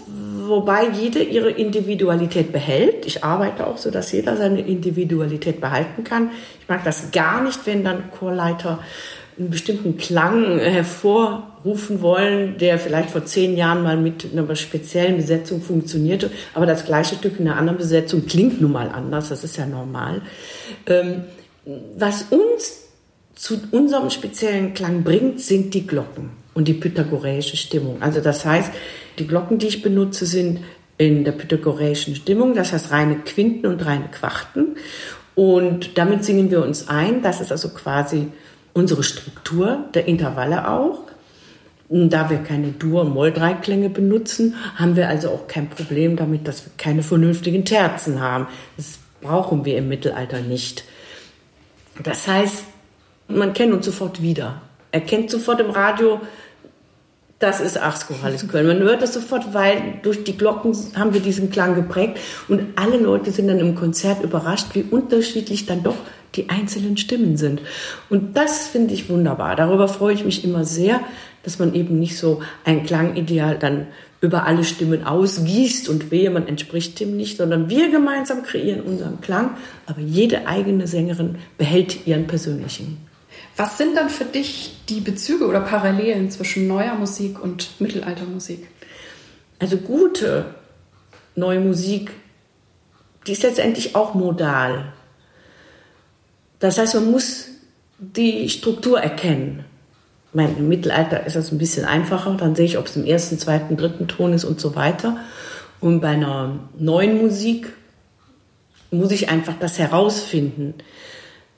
wobei 0.46 0.88
jede 0.88 1.22
ihre 1.22 1.50
Individualität 1.50 2.52
behält. 2.52 3.06
Ich 3.06 3.22
arbeite 3.22 3.66
auch 3.66 3.78
so, 3.78 3.90
dass 3.90 4.10
jeder 4.10 4.36
seine 4.36 4.60
Individualität 4.60 5.60
behalten 5.60 6.02
kann. 6.02 6.30
Ich 6.60 6.68
mag 6.68 6.82
das 6.84 7.12
gar 7.12 7.42
nicht, 7.44 7.60
wenn 7.66 7.84
dann 7.84 8.10
Chorleiter 8.10 8.80
einen 9.38 9.50
bestimmten 9.50 9.96
Klang 9.96 10.58
hervorrufen 10.58 12.02
wollen, 12.02 12.58
der 12.58 12.78
vielleicht 12.78 13.10
vor 13.10 13.24
zehn 13.24 13.56
Jahren 13.56 13.82
mal 13.82 13.96
mit 13.96 14.26
einer 14.32 14.54
speziellen 14.56 15.16
Besetzung 15.16 15.62
funktionierte, 15.62 16.30
aber 16.54 16.66
das 16.66 16.84
gleiche 16.84 17.14
Stück 17.14 17.38
in 17.38 17.48
einer 17.48 17.56
anderen 17.56 17.78
Besetzung 17.78 18.26
klingt 18.26 18.60
nun 18.60 18.72
mal 18.72 18.90
anders, 18.90 19.30
das 19.30 19.44
ist 19.44 19.56
ja 19.56 19.64
normal. 19.64 20.22
Was 21.96 22.26
uns 22.30 22.84
zu 23.34 23.58
unserem 23.70 24.10
speziellen 24.10 24.74
Klang 24.74 25.02
bringt, 25.02 25.40
sind 25.40 25.74
die 25.74 25.86
Glocken 25.86 26.30
und 26.54 26.68
die 26.68 26.74
pythagoreische 26.74 27.56
Stimmung. 27.56 28.02
Also 28.02 28.20
das 28.20 28.44
heißt, 28.44 28.70
die 29.18 29.26
Glocken, 29.26 29.58
die 29.58 29.68
ich 29.68 29.82
benutze, 29.82 30.26
sind 30.26 30.60
in 30.98 31.24
der 31.24 31.32
pythagoreischen 31.32 32.14
Stimmung, 32.14 32.54
das 32.54 32.72
heißt 32.72 32.90
reine 32.90 33.16
Quinten 33.16 33.66
und 33.66 33.84
reine 33.86 34.08
Quarten. 34.08 34.76
Und 35.34 35.96
damit 35.96 36.24
singen 36.24 36.50
wir 36.50 36.62
uns 36.62 36.88
ein. 36.88 37.22
Das 37.22 37.40
ist 37.40 37.50
also 37.50 37.70
quasi 37.70 38.28
unsere 38.74 39.02
Struktur 39.02 39.84
der 39.94 40.06
Intervalle 40.06 40.68
auch. 40.68 41.04
Und 41.88 42.10
da 42.10 42.30
wir 42.30 42.38
keine 42.38 42.68
Dur- 42.68 43.02
und 43.02 43.14
Moll-Dreiklänge 43.14 43.90
benutzen, 43.90 44.54
haben 44.76 44.96
wir 44.96 45.08
also 45.08 45.30
auch 45.30 45.48
kein 45.48 45.70
Problem 45.70 46.16
damit, 46.16 46.46
dass 46.46 46.64
wir 46.66 46.72
keine 46.76 47.02
vernünftigen 47.02 47.64
Terzen 47.64 48.20
haben. 48.20 48.46
Das 48.76 48.98
brauchen 49.22 49.64
wir 49.64 49.78
im 49.78 49.88
Mittelalter 49.88 50.40
nicht. 50.40 50.84
Das 52.02 52.26
heißt, 52.26 52.64
man 53.28 53.52
kennt 53.52 53.72
uns 53.72 53.86
sofort 53.86 54.22
wieder. 54.22 54.62
Er 54.92 55.00
kennt 55.00 55.30
sofort 55.30 55.60
im 55.60 55.70
Radio, 55.70 56.20
das 57.38 57.60
ist 57.60 57.78
Ars 57.78 58.06
Chorales 58.06 58.46
Köln. 58.48 58.66
Man 58.66 58.80
hört 58.80 59.00
das 59.02 59.14
sofort, 59.14 59.54
weil 59.54 60.00
durch 60.02 60.24
die 60.24 60.36
Glocken 60.36 60.76
haben 60.94 61.14
wir 61.14 61.20
diesen 61.20 61.50
Klang 61.50 61.74
geprägt 61.74 62.18
und 62.48 62.66
alle 62.76 62.98
Leute 62.98 63.30
sind 63.30 63.48
dann 63.48 63.60
im 63.60 63.74
Konzert 63.74 64.22
überrascht, 64.22 64.74
wie 64.74 64.82
unterschiedlich 64.82 65.64
dann 65.64 65.82
doch 65.82 65.96
die 66.34 66.50
einzelnen 66.50 66.96
Stimmen 66.96 67.36
sind. 67.36 67.62
Und 68.10 68.36
das 68.36 68.68
finde 68.68 68.94
ich 68.94 69.08
wunderbar. 69.08 69.56
Darüber 69.56 69.88
freue 69.88 70.14
ich 70.14 70.24
mich 70.24 70.44
immer 70.44 70.64
sehr, 70.64 71.00
dass 71.42 71.58
man 71.58 71.74
eben 71.74 71.98
nicht 71.98 72.18
so 72.18 72.42
ein 72.64 72.84
Klangideal 72.84 73.58
dann 73.58 73.86
über 74.20 74.44
alle 74.44 74.64
Stimmen 74.64 75.04
ausgießt 75.04 75.88
und 75.88 76.10
wehe, 76.10 76.30
man 76.30 76.46
entspricht 76.46 77.00
dem 77.00 77.16
nicht, 77.16 77.38
sondern 77.38 77.70
wir 77.70 77.90
gemeinsam 77.90 78.42
kreieren 78.42 78.82
unseren 78.82 79.20
Klang, 79.20 79.56
aber 79.86 80.00
jede 80.00 80.46
eigene 80.46 80.86
Sängerin 80.86 81.36
behält 81.56 82.06
ihren 82.06 82.26
persönlichen. 82.26 82.98
Was 83.56 83.78
sind 83.78 83.96
dann 83.96 84.10
für 84.10 84.24
dich 84.24 84.76
die 84.88 85.00
Bezüge 85.00 85.46
oder 85.46 85.60
Parallelen 85.60 86.30
zwischen 86.30 86.66
neuer 86.66 86.94
Musik 86.94 87.42
und 87.42 87.80
Mittelaltermusik? 87.80 88.68
Also 89.58 89.78
gute 89.78 90.54
neue 91.34 91.60
Musik, 91.60 92.10
die 93.26 93.32
ist 93.32 93.42
letztendlich 93.42 93.94
auch 93.94 94.14
modal. 94.14 94.92
Das 96.58 96.78
heißt, 96.78 96.94
man 96.94 97.10
muss 97.10 97.46
die 97.98 98.48
Struktur 98.50 99.00
erkennen 99.00 99.64
meine, 100.32 100.52
im 100.58 100.68
Mittelalter 100.68 101.26
ist 101.26 101.36
das 101.36 101.52
ein 101.52 101.58
bisschen 101.58 101.84
einfacher. 101.84 102.36
Dann 102.38 102.54
sehe 102.54 102.66
ich, 102.66 102.78
ob 102.78 102.86
es 102.86 102.96
im 102.96 103.04
ersten, 103.04 103.38
zweiten, 103.38 103.76
dritten 103.76 104.08
Ton 104.08 104.32
ist 104.32 104.44
und 104.44 104.60
so 104.60 104.74
weiter. 104.76 105.16
Und 105.80 106.00
bei 106.00 106.08
einer 106.08 106.58
neuen 106.78 107.18
Musik 107.18 107.72
muss 108.90 109.10
ich 109.12 109.28
einfach 109.28 109.54
das 109.58 109.78
herausfinden. 109.78 110.74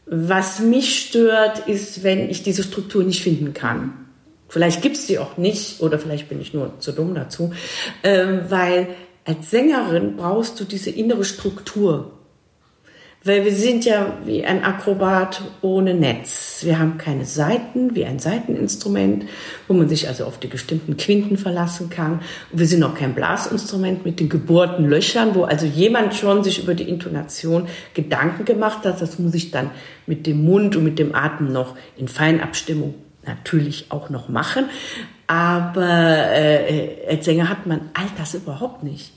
Was 0.07 0.61
mich 0.61 1.07
stört, 1.07 1.69
ist, 1.69 2.03
wenn 2.03 2.29
ich 2.31 2.43
diese 2.43 2.63
Struktur 2.63 3.05
nicht 3.05 3.23
finden 3.23 3.55
kann. 3.55 3.93
Vielleicht 4.49 4.83
gibt 4.83 4.97
es 4.97 5.07
die 5.07 5.19
auch 5.19 5.39
nicht 5.39 5.81
oder 5.81 5.99
vielleicht 5.99 6.29
bin 6.29 6.41
ich 6.41 6.53
nur 6.53 6.79
zu 6.79 6.93
dumm 6.93 7.15
dazu, 7.15 7.53
ähm, 8.03 8.43
weil 8.51 8.89
als 9.25 9.51
Sängerin 9.51 10.17
brauchst 10.17 10.61
du 10.61 10.65
diese 10.65 10.91
innere 10.91 11.25
Struktur. 11.25 12.13
Weil 13.25 13.45
wir 13.45 13.53
sind 13.53 13.85
ja 13.85 14.19
wie 14.25 14.45
ein 14.45 14.65
Akrobat 14.65 15.43
ohne 15.61 15.95
Netz. 15.95 16.63
Wir 16.65 16.81
haben 16.81 16.99
keine 16.99 17.25
Seiten, 17.25 17.95
wie 17.95 18.05
ein 18.05 18.19
Seiteninstrument, 18.19 19.27
wo 19.69 19.75
man 19.75 19.89
sich 19.89 20.09
also 20.09 20.25
auf 20.25 20.41
die 20.41 20.49
bestimmten 20.49 20.97
Quinten 20.97 21.37
verlassen 21.37 21.89
kann. 21.89 22.21
Und 22.51 22.59
wir 22.59 22.67
sind 22.67 22.83
auch 22.83 22.97
kein 22.97 23.15
Blasinstrument 23.15 24.05
mit 24.05 24.19
den 24.19 24.29
gebohrten 24.29 24.87
Löchern, 24.87 25.37
wo 25.37 25.45
also 25.45 25.67
jemand 25.67 26.15
schon 26.15 26.43
sich 26.43 26.65
über 26.65 26.75
die 26.75 26.89
Intonation 26.89 27.69
Gedanken 27.95 28.45
gemacht 28.45 28.85
hat. 28.85 29.01
Das 29.01 29.21
muss 29.21 29.35
ich 29.35 29.53
dann 29.53 29.71
mit 30.07 30.27
dem 30.27 30.45
Mund 30.45 30.75
und 30.75 30.83
mit 30.83 30.99
dem 30.99 31.15
Atem 31.15 31.53
noch 31.53 31.77
in 31.97 32.09
Feinabstimmung 32.09 32.95
natürlich 33.25 33.87
auch 33.91 34.11
noch 34.11 34.29
machen. 34.31 34.65
Aber 35.29 35.87
äh, 35.89 37.07
als 37.09 37.25
Sänger 37.25 37.49
hat 37.49 37.67
man 37.67 37.91
all 37.95 38.07
das 38.19 38.35
überhaupt 38.35 38.83
nicht. 38.83 39.13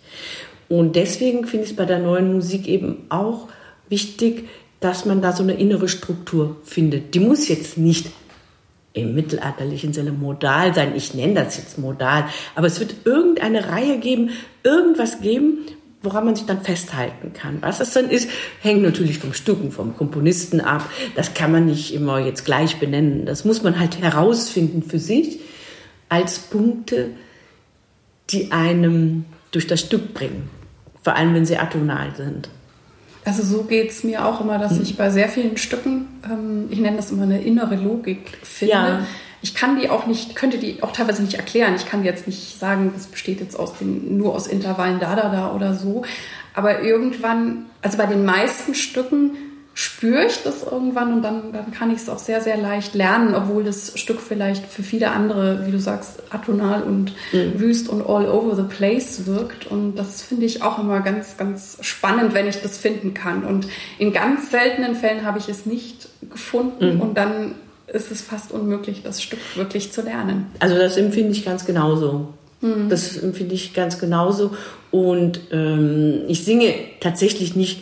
Und 0.70 0.96
deswegen 0.96 1.48
finde 1.48 1.66
ich 1.66 1.72
es 1.72 1.76
bei 1.76 1.86
der 1.86 2.00
neuen 2.00 2.34
Musik 2.34 2.68
eben 2.68 3.06
auch 3.10 3.48
wichtig, 3.90 4.48
dass 4.80 5.06
man 5.06 5.22
da 5.22 5.32
so 5.32 5.44
eine 5.44 5.54
innere 5.54 5.88
Struktur 5.88 6.58
findet. 6.64 7.16
Die 7.16 7.20
muss 7.20 7.48
jetzt 7.48 7.78
nicht 7.78 8.08
im 8.94 9.14
mittelalterlichen 9.14 9.94
Sinne 9.94 10.12
modal 10.12 10.74
sein. 10.74 10.94
Ich 10.96 11.14
nenne 11.14 11.34
das 11.34 11.58
jetzt 11.58 11.78
modal, 11.78 12.26
aber 12.56 12.68
es 12.68 12.80
wird 12.80 12.96
irgendeine 13.04 13.70
Reihe 13.70 14.00
geben, 14.00 14.30
irgendwas 14.64 15.22
geben, 15.22 15.66
woran 16.02 16.26
man 16.26 16.36
sich 16.36 16.46
dann 16.46 16.62
festhalten 16.62 17.34
kann. 17.34 17.58
Was 17.62 17.82
es 17.82 17.92
dann 17.92 18.10
ist, 18.10 18.30
hängt 18.62 18.84
natürlich 18.84 19.18
vom 19.18 19.34
Stücken, 19.34 19.72
vom 19.72 19.98
Komponisten 19.98 20.62
ab. 20.62 20.90
Das 21.16 21.34
kann 21.34 21.52
man 21.52 21.66
nicht 21.66 21.94
immer 21.94 22.20
jetzt 22.20 22.46
gleich 22.46 22.78
benennen. 22.78 23.26
Das 23.26 23.44
muss 23.44 23.64
man 23.64 23.80
halt 23.80 24.00
herausfinden 24.00 24.82
für 24.82 25.00
sich 25.00 25.40
als 26.08 26.40
Punkte, 26.40 27.10
die 28.30 28.52
einem 28.52 29.26
durch 29.52 29.68
das 29.68 29.82
Stück 29.82 30.14
bringen. 30.14 30.50
Vor 31.04 31.16
allem, 31.16 31.34
wenn 31.34 31.46
sie 31.46 31.58
atonal 31.58 32.16
sind. 32.16 32.50
Also 33.26 33.44
so 33.44 33.64
geht 33.64 33.90
es 33.90 34.04
mir 34.04 34.26
auch 34.26 34.40
immer, 34.40 34.60
dass 34.60 34.74
hm. 34.74 34.84
ich 34.84 34.98
bei 34.98 35.10
sehr 35.10 35.28
vielen 35.28 35.58
Stücken, 35.58 36.08
ähm, 36.24 36.68
ich 36.70 36.80
nenne 36.80 36.96
das 36.96 37.12
immer 37.12 37.24
eine 37.24 37.42
innere 37.42 37.76
Logik 37.76 38.38
finde. 38.44 38.74
Ja. 38.74 39.08
Ich 39.42 39.54
kann 39.54 39.80
die 39.80 39.90
auch 39.90 40.08
nicht, 40.08 40.36
könnte 40.36 40.58
die 40.58 40.82
auch 40.82 40.92
teilweise 40.92 41.22
nicht 41.22 41.36
erklären. 41.36 41.76
Ich 41.76 41.86
kann 41.86 42.04
jetzt 42.04 42.26
nicht 42.28 42.58
sagen, 42.60 42.92
das 42.96 43.08
besteht 43.08 43.42
jetzt 43.42 43.60
aus 43.60 43.78
den, 43.78 44.18
nur 44.18 44.34
aus 44.34 44.48
Intervallen 44.48 45.00
da, 45.00 45.16
da, 45.16 45.30
da 45.30 45.54
oder 45.54 45.74
so. 45.74 46.04
Aber 46.54 46.82
irgendwann, 46.82 47.66
also 47.82 47.98
bei 47.98 48.06
den 48.06 48.26
meisten 48.26 48.74
Stücken 48.74 49.32
spüre 49.78 50.26
ich 50.26 50.42
das 50.42 50.64
irgendwann 50.64 51.12
und 51.12 51.22
dann, 51.22 51.52
dann 51.52 51.72
kann 51.72 51.92
ich 51.92 51.98
es 51.98 52.08
auch 52.08 52.18
sehr, 52.18 52.40
sehr 52.40 52.56
leicht 52.56 52.96
lernen, 52.96 53.36
obwohl 53.36 53.66
das 53.66 54.00
Stück 54.00 54.22
vielleicht 54.22 54.66
für 54.66 54.84
viele 54.84 55.12
andere, 55.12 55.68
wie 55.68 55.72
du 55.72 55.80
sagst, 55.80 56.24
atonal 56.30 56.82
und 56.82 57.12
mhm. 57.34 57.60
wüst 57.60 57.90
und 57.90 58.02
all 58.02 58.26
over 58.30 58.56
the 58.56 58.64
place 58.64 59.26
wirkt. 59.26 59.68
Und 59.68 59.96
das 59.98 60.22
finde 60.22 60.46
ich 60.46 60.64
auch 60.64 60.80
immer 60.80 61.02
ganz, 61.02 61.36
ganz 61.36 61.78
spannend, 61.82 62.34
wenn 62.34 62.48
ich 62.48 62.62
das 62.62 62.78
finden 62.78 63.14
kann. 63.14 63.44
Und 63.44 63.68
in 64.00 64.14
ganz 64.14 64.50
seltenen 64.50 64.96
Fällen 64.96 65.26
habe 65.26 65.40
ich 65.40 65.50
es 65.50 65.66
nicht 65.66 66.08
gefunden 66.32 66.96
mhm. 66.96 67.02
und 67.02 67.18
dann 67.18 67.56
ist 67.88 68.12
es 68.12 68.22
fast 68.22 68.54
unmöglich, 68.54 69.04
das 69.04 69.22
Stück 69.22 69.40
wirklich 69.56 69.92
zu 69.92 70.02
lernen. 70.02 70.48
Also 70.60 70.78
das 70.78 70.96
empfinde 70.96 71.34
ich 71.34 71.44
ganz 71.44 71.66
genauso. 71.66 72.30
Mhm. 72.62 72.88
Das 72.88 73.18
empfinde 73.18 73.54
ich 73.54 73.74
ganz 73.74 74.00
genauso. 74.00 74.52
Und 74.90 75.42
ähm, 75.52 76.22
ich 76.30 76.46
singe 76.46 76.74
tatsächlich 77.02 77.58
nicht 77.58 77.82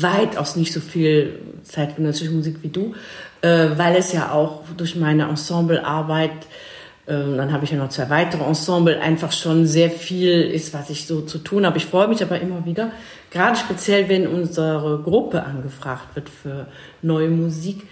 weitaus 0.00 0.56
nicht 0.56 0.72
so 0.72 0.80
viel 0.80 1.38
zeitgenössische 1.64 2.30
Musik 2.30 2.58
wie 2.62 2.68
du, 2.68 2.94
äh, 3.40 3.68
weil 3.76 3.96
es 3.96 4.12
ja 4.12 4.32
auch 4.32 4.62
durch 4.76 4.96
meine 4.96 5.28
Ensemblearbeit, 5.28 6.30
äh, 7.06 7.12
dann 7.12 7.52
habe 7.52 7.64
ich 7.64 7.70
ja 7.70 7.78
noch 7.78 7.88
zwei 7.88 8.08
weitere 8.10 8.44
Ensemble, 8.44 9.00
einfach 9.00 9.32
schon 9.32 9.66
sehr 9.66 9.90
viel 9.90 10.42
ist, 10.42 10.72
was 10.72 10.90
ich 10.90 11.06
so 11.06 11.22
zu 11.22 11.38
tun 11.38 11.66
habe. 11.66 11.78
Ich 11.78 11.86
freue 11.86 12.08
mich 12.08 12.22
aber 12.22 12.40
immer 12.40 12.64
wieder, 12.64 12.92
gerade 13.30 13.56
speziell, 13.56 14.08
wenn 14.08 14.26
unsere 14.26 15.00
Gruppe 15.02 15.42
angefragt 15.42 16.14
wird 16.14 16.28
für 16.28 16.66
neue 17.02 17.28
Musik, 17.28 17.86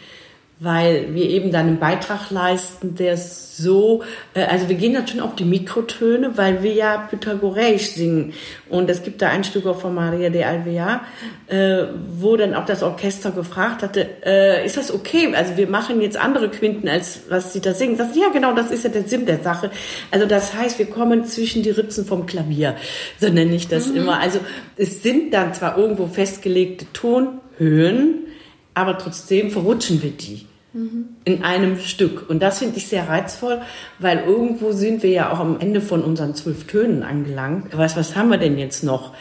weil 0.62 1.14
wir 1.14 1.24
eben 1.24 1.50
dann 1.52 1.66
einen 1.66 1.78
Beitrag 1.78 2.30
leisten, 2.30 2.94
der 2.94 3.16
so, 3.16 4.02
äh, 4.34 4.44
also 4.44 4.68
wir 4.68 4.76
gehen 4.76 4.92
natürlich 4.92 5.22
auf 5.22 5.34
die 5.34 5.46
Mikrotöne, 5.46 6.36
weil 6.36 6.62
wir 6.62 6.74
ja 6.74 6.98
pythagoreisch 6.98 7.92
singen. 7.92 8.34
Und 8.68 8.90
es 8.90 9.02
gibt 9.02 9.22
da 9.22 9.28
ein 9.28 9.42
Stück 9.42 9.64
auch 9.66 9.80
von 9.80 9.94
Maria 9.94 10.28
de 10.28 10.44
Alvear, 10.44 11.00
äh, 11.46 11.84
wo 12.12 12.36
dann 12.36 12.54
auch 12.54 12.66
das 12.66 12.82
Orchester 12.82 13.30
gefragt 13.30 13.82
hatte, 13.82 14.06
äh, 14.22 14.66
ist 14.66 14.76
das 14.76 14.92
okay? 14.92 15.34
Also 15.34 15.56
wir 15.56 15.66
machen 15.66 16.02
jetzt 16.02 16.18
andere 16.18 16.50
Quinten, 16.50 16.90
als 16.90 17.22
was 17.30 17.54
sie 17.54 17.60
da 17.60 17.72
singen. 17.72 17.96
Das, 17.96 18.14
ja, 18.14 18.28
genau, 18.28 18.54
das 18.54 18.70
ist 18.70 18.84
ja 18.84 18.90
der 18.90 19.04
Sinn 19.04 19.24
der 19.24 19.42
Sache. 19.42 19.70
Also 20.10 20.26
das 20.26 20.52
heißt, 20.52 20.78
wir 20.78 20.86
kommen 20.86 21.24
zwischen 21.24 21.62
die 21.62 21.70
Ritzen 21.70 22.04
vom 22.04 22.26
Klavier, 22.26 22.76
so 23.18 23.30
nenne 23.30 23.54
ich 23.54 23.68
das 23.68 23.86
mhm. 23.86 23.96
immer. 23.96 24.20
Also 24.20 24.40
es 24.76 25.02
sind 25.02 25.32
dann 25.32 25.54
zwar 25.54 25.78
irgendwo 25.78 26.06
festgelegte 26.06 26.84
Tonhöhen, 26.92 28.26
aber 28.74 28.98
trotzdem 28.98 29.50
verrutschen 29.50 30.02
wir 30.02 30.10
die 30.10 30.49
in 30.72 31.42
einem 31.42 31.78
Stück. 31.78 32.30
Und 32.30 32.40
das 32.40 32.60
finde 32.60 32.76
ich 32.76 32.86
sehr 32.86 33.08
reizvoll, 33.08 33.60
weil 33.98 34.18
irgendwo 34.20 34.72
sind 34.72 35.02
wir 35.02 35.10
ja 35.10 35.32
auch 35.32 35.40
am 35.40 35.58
Ende 35.58 35.80
von 35.80 36.02
unseren 36.02 36.34
zwölf 36.34 36.66
Tönen 36.66 37.02
angelangt. 37.02 37.76
Was, 37.76 37.96
was 37.96 38.14
haben 38.14 38.28
wir 38.28 38.38
denn 38.38 38.56
jetzt 38.58 38.84
noch? 38.84 39.12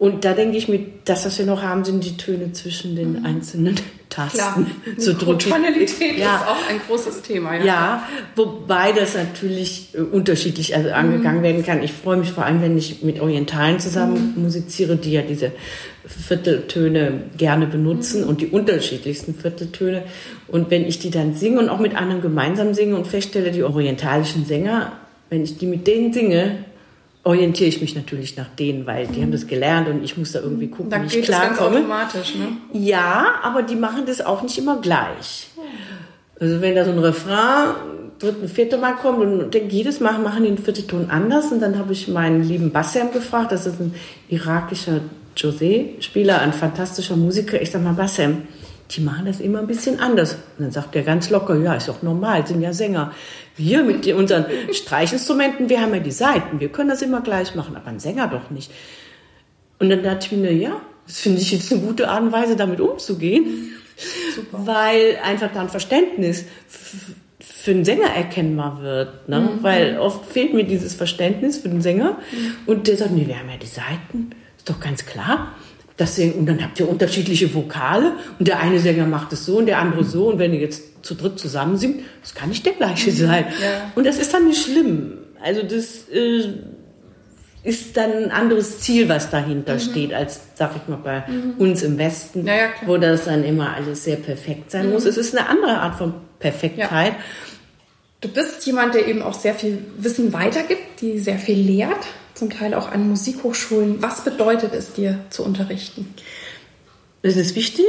Und 0.00 0.24
da 0.24 0.32
denke 0.32 0.56
ich 0.56 0.66
mir, 0.66 0.80
das, 1.04 1.26
was 1.26 1.38
wir 1.38 1.44
noch 1.44 1.60
haben, 1.60 1.84
sind 1.84 2.02
die 2.02 2.16
Töne 2.16 2.52
zwischen 2.52 2.96
den 2.96 3.18
mhm. 3.18 3.26
einzelnen 3.26 3.74
Tasten 4.08 4.38
Klar. 4.38 4.66
zu 4.96 5.12
drücken. 5.12 5.50
Tonalität 5.50 6.16
ja. 6.16 6.36
ist 6.36 6.46
auch 6.46 6.70
ein 6.70 6.80
großes 6.88 7.20
Thema. 7.20 7.56
Ja, 7.58 7.64
ja 7.64 8.08
wobei 8.34 8.92
das 8.92 9.14
natürlich 9.14 9.90
äh, 9.92 9.98
unterschiedlich 9.98 10.74
also 10.74 10.90
angegangen 10.92 11.40
mhm. 11.40 11.44
werden 11.44 11.66
kann. 11.66 11.82
Ich 11.82 11.92
freue 11.92 12.16
mich 12.16 12.30
vor 12.32 12.46
allem, 12.46 12.62
wenn 12.62 12.78
ich 12.78 13.02
mit 13.02 13.20
Orientalen 13.20 13.78
zusammen 13.78 14.32
mhm. 14.34 14.42
musiziere, 14.44 14.96
die 14.96 15.12
ja 15.12 15.20
diese 15.20 15.52
Vierteltöne 16.06 17.24
gerne 17.36 17.66
benutzen 17.66 18.22
mhm. 18.22 18.28
und 18.30 18.40
die 18.40 18.46
unterschiedlichsten 18.46 19.34
Vierteltöne. 19.34 20.04
Und 20.48 20.70
wenn 20.70 20.86
ich 20.86 20.98
die 20.98 21.10
dann 21.10 21.34
singe 21.34 21.58
und 21.58 21.68
auch 21.68 21.78
mit 21.78 21.94
anderen 21.94 22.22
gemeinsam 22.22 22.72
singe 22.72 22.96
und 22.96 23.06
feststelle, 23.06 23.50
die 23.50 23.64
orientalischen 23.64 24.46
Sänger, 24.46 24.92
wenn 25.28 25.44
ich 25.44 25.58
die 25.58 25.66
mit 25.66 25.86
denen 25.86 26.14
singe, 26.14 26.64
orientiere 27.22 27.68
ich 27.68 27.80
mich 27.80 27.94
natürlich 27.94 28.36
nach 28.36 28.48
denen, 28.48 28.86
weil 28.86 29.06
die 29.06 29.18
mhm. 29.18 29.24
haben 29.24 29.32
das 29.32 29.46
gelernt 29.46 29.88
und 29.88 30.02
ich 30.02 30.16
muss 30.16 30.32
da 30.32 30.40
irgendwie 30.40 30.68
gucken, 30.68 30.90
da 30.90 31.02
wie 31.02 31.18
ich 31.18 31.24
klarkomme. 31.24 31.78
automatisch, 31.78 32.34
ne? 32.34 32.48
Ja, 32.72 33.40
aber 33.42 33.62
die 33.62 33.76
machen 33.76 34.06
das 34.06 34.20
auch 34.20 34.42
nicht 34.42 34.56
immer 34.58 34.80
gleich. 34.80 35.48
Also 36.40 36.60
wenn 36.62 36.74
da 36.74 36.84
so 36.84 36.92
ein 36.92 36.98
Refrain 36.98 37.74
dritte, 38.18 38.48
vierte 38.48 38.78
Mal 38.78 38.92
kommt 38.96 39.20
und 39.20 39.52
denke, 39.52 39.74
jedes 39.74 40.00
Mal 40.00 40.18
machen 40.18 40.44
die 40.44 40.48
den 40.50 40.58
vierten 40.58 40.86
Ton 40.86 41.10
anders 41.10 41.52
und 41.52 41.60
dann 41.60 41.78
habe 41.78 41.92
ich 41.92 42.08
meinen 42.08 42.42
lieben 42.42 42.70
Bassem 42.70 43.12
gefragt, 43.12 43.52
das 43.52 43.66
ist 43.66 43.80
ein 43.80 43.94
irakischer 44.28 45.00
José-Spieler, 45.36 46.38
ein 46.40 46.52
fantastischer 46.52 47.16
Musiker. 47.16 47.60
Ich 47.60 47.70
sage 47.70 47.84
mal, 47.84 47.94
Bassem, 47.94 48.42
die 48.90 49.00
machen 49.00 49.26
das 49.26 49.40
immer 49.40 49.60
ein 49.60 49.66
bisschen 49.66 50.00
anders. 50.00 50.34
Und 50.34 50.64
dann 50.64 50.70
sagt 50.72 50.96
er 50.96 51.02
ganz 51.02 51.30
locker, 51.30 51.56
ja, 51.56 51.74
ist 51.74 51.88
doch 51.88 52.02
normal, 52.02 52.46
sind 52.46 52.60
ja 52.60 52.72
Sänger. 52.72 53.12
Wir 53.56 53.82
mit 53.82 54.06
unseren 54.08 54.46
Streichinstrumenten, 54.72 55.68
wir 55.68 55.80
haben 55.80 55.94
ja 55.94 56.00
die 56.00 56.10
Saiten, 56.10 56.60
wir 56.60 56.70
können 56.70 56.90
das 56.90 57.02
immer 57.02 57.20
gleich 57.20 57.54
machen, 57.54 57.76
aber 57.76 57.88
ein 57.88 58.00
Sänger 58.00 58.26
doch 58.26 58.50
nicht. 58.50 58.70
Und 59.78 59.90
dann 59.90 60.02
dachte 60.02 60.26
ich 60.26 60.32
mir, 60.32 60.52
ja, 60.52 60.80
das 61.06 61.20
finde 61.20 61.40
ich 61.40 61.52
jetzt 61.52 61.72
eine 61.72 61.80
gute 61.80 62.08
Art 62.08 62.22
und 62.22 62.32
Weise, 62.32 62.56
damit 62.56 62.80
umzugehen. 62.80 63.72
Super. 64.34 64.66
Weil 64.66 65.18
einfach 65.24 65.52
dann 65.52 65.68
Verständnis 65.68 66.44
für 67.40 67.74
den 67.74 67.84
Sänger 67.84 68.08
erkennbar 68.08 68.82
wird. 68.82 69.28
Ne? 69.28 69.40
Mhm. 69.40 69.62
Weil 69.62 69.98
oft 69.98 70.26
fehlt 70.26 70.54
mir 70.54 70.64
dieses 70.64 70.94
Verständnis 70.94 71.58
für 71.58 71.68
den 71.68 71.82
Sänger. 71.82 72.18
Mhm. 72.32 72.52
Und 72.66 72.88
der 72.88 72.96
sagt, 72.96 73.12
nee, 73.12 73.26
wir 73.26 73.38
haben 73.38 73.50
ja 73.50 73.56
die 73.56 73.66
Saiten, 73.66 74.30
ist 74.56 74.68
doch 74.68 74.80
ganz 74.80 75.04
klar. 75.04 75.52
Deswegen, 76.00 76.32
und 76.32 76.46
dann 76.46 76.62
habt 76.64 76.80
ihr 76.80 76.88
unterschiedliche 76.88 77.54
Vokale 77.54 78.14
und 78.38 78.48
der 78.48 78.58
eine 78.58 78.80
Sänger 78.80 79.04
macht 79.04 79.34
es 79.34 79.44
so 79.44 79.58
und 79.58 79.66
der 79.66 79.78
andere 79.78 80.02
so 80.02 80.28
und 80.28 80.38
wenn 80.38 80.54
ihr 80.54 80.60
jetzt 80.60 81.04
zu 81.04 81.14
dritt 81.14 81.38
zusammen 81.38 81.76
singt, 81.76 82.00
das 82.22 82.34
kann 82.34 82.48
nicht 82.48 82.64
der 82.64 82.72
gleiche 82.72 83.10
mhm. 83.10 83.16
sein. 83.16 83.44
Ja. 83.62 83.92
Und 83.94 84.06
das 84.06 84.16
ist 84.16 84.32
dann 84.32 84.46
nicht 84.46 84.64
schlimm. 84.64 85.18
Also 85.44 85.62
das 85.62 86.08
äh, 86.08 86.54
ist 87.64 87.98
dann 87.98 88.12
ein 88.12 88.30
anderes 88.30 88.80
Ziel, 88.80 89.10
was 89.10 89.28
dahinter 89.28 89.74
mhm. 89.74 89.80
steht, 89.80 90.14
als, 90.14 90.40
sag 90.54 90.74
ich 90.74 90.88
mal, 90.88 90.96
bei 90.96 91.24
mhm. 91.28 91.54
uns 91.58 91.82
im 91.82 91.98
Westen, 91.98 92.46
ja, 92.46 92.54
ja, 92.54 92.68
wo 92.86 92.96
das 92.96 93.26
dann 93.26 93.44
immer 93.44 93.74
alles 93.74 94.04
sehr 94.04 94.16
perfekt 94.16 94.70
sein 94.70 94.86
mhm. 94.86 94.92
muss. 94.92 95.04
Es 95.04 95.18
ist 95.18 95.36
eine 95.36 95.50
andere 95.50 95.80
Art 95.80 95.96
von 95.96 96.14
Perfektheit. 96.38 97.12
Du 98.22 98.28
bist 98.28 98.66
jemand, 98.66 98.94
der 98.94 99.06
eben 99.06 99.20
auch 99.20 99.34
sehr 99.34 99.54
viel 99.54 99.84
Wissen 99.98 100.32
weitergibt, 100.32 101.02
die 101.02 101.18
sehr 101.18 101.38
viel 101.38 101.58
lehrt 101.58 102.06
zum 102.40 102.50
Teil 102.50 102.72
auch 102.72 102.90
an 102.90 103.06
Musikhochschulen. 103.08 104.02
Was 104.02 104.24
bedeutet 104.24 104.72
es 104.74 104.94
dir 104.94 105.20
zu 105.28 105.44
unterrichten? 105.44 106.14
Es 107.20 107.36
ist 107.36 107.54
wichtig, 107.54 107.84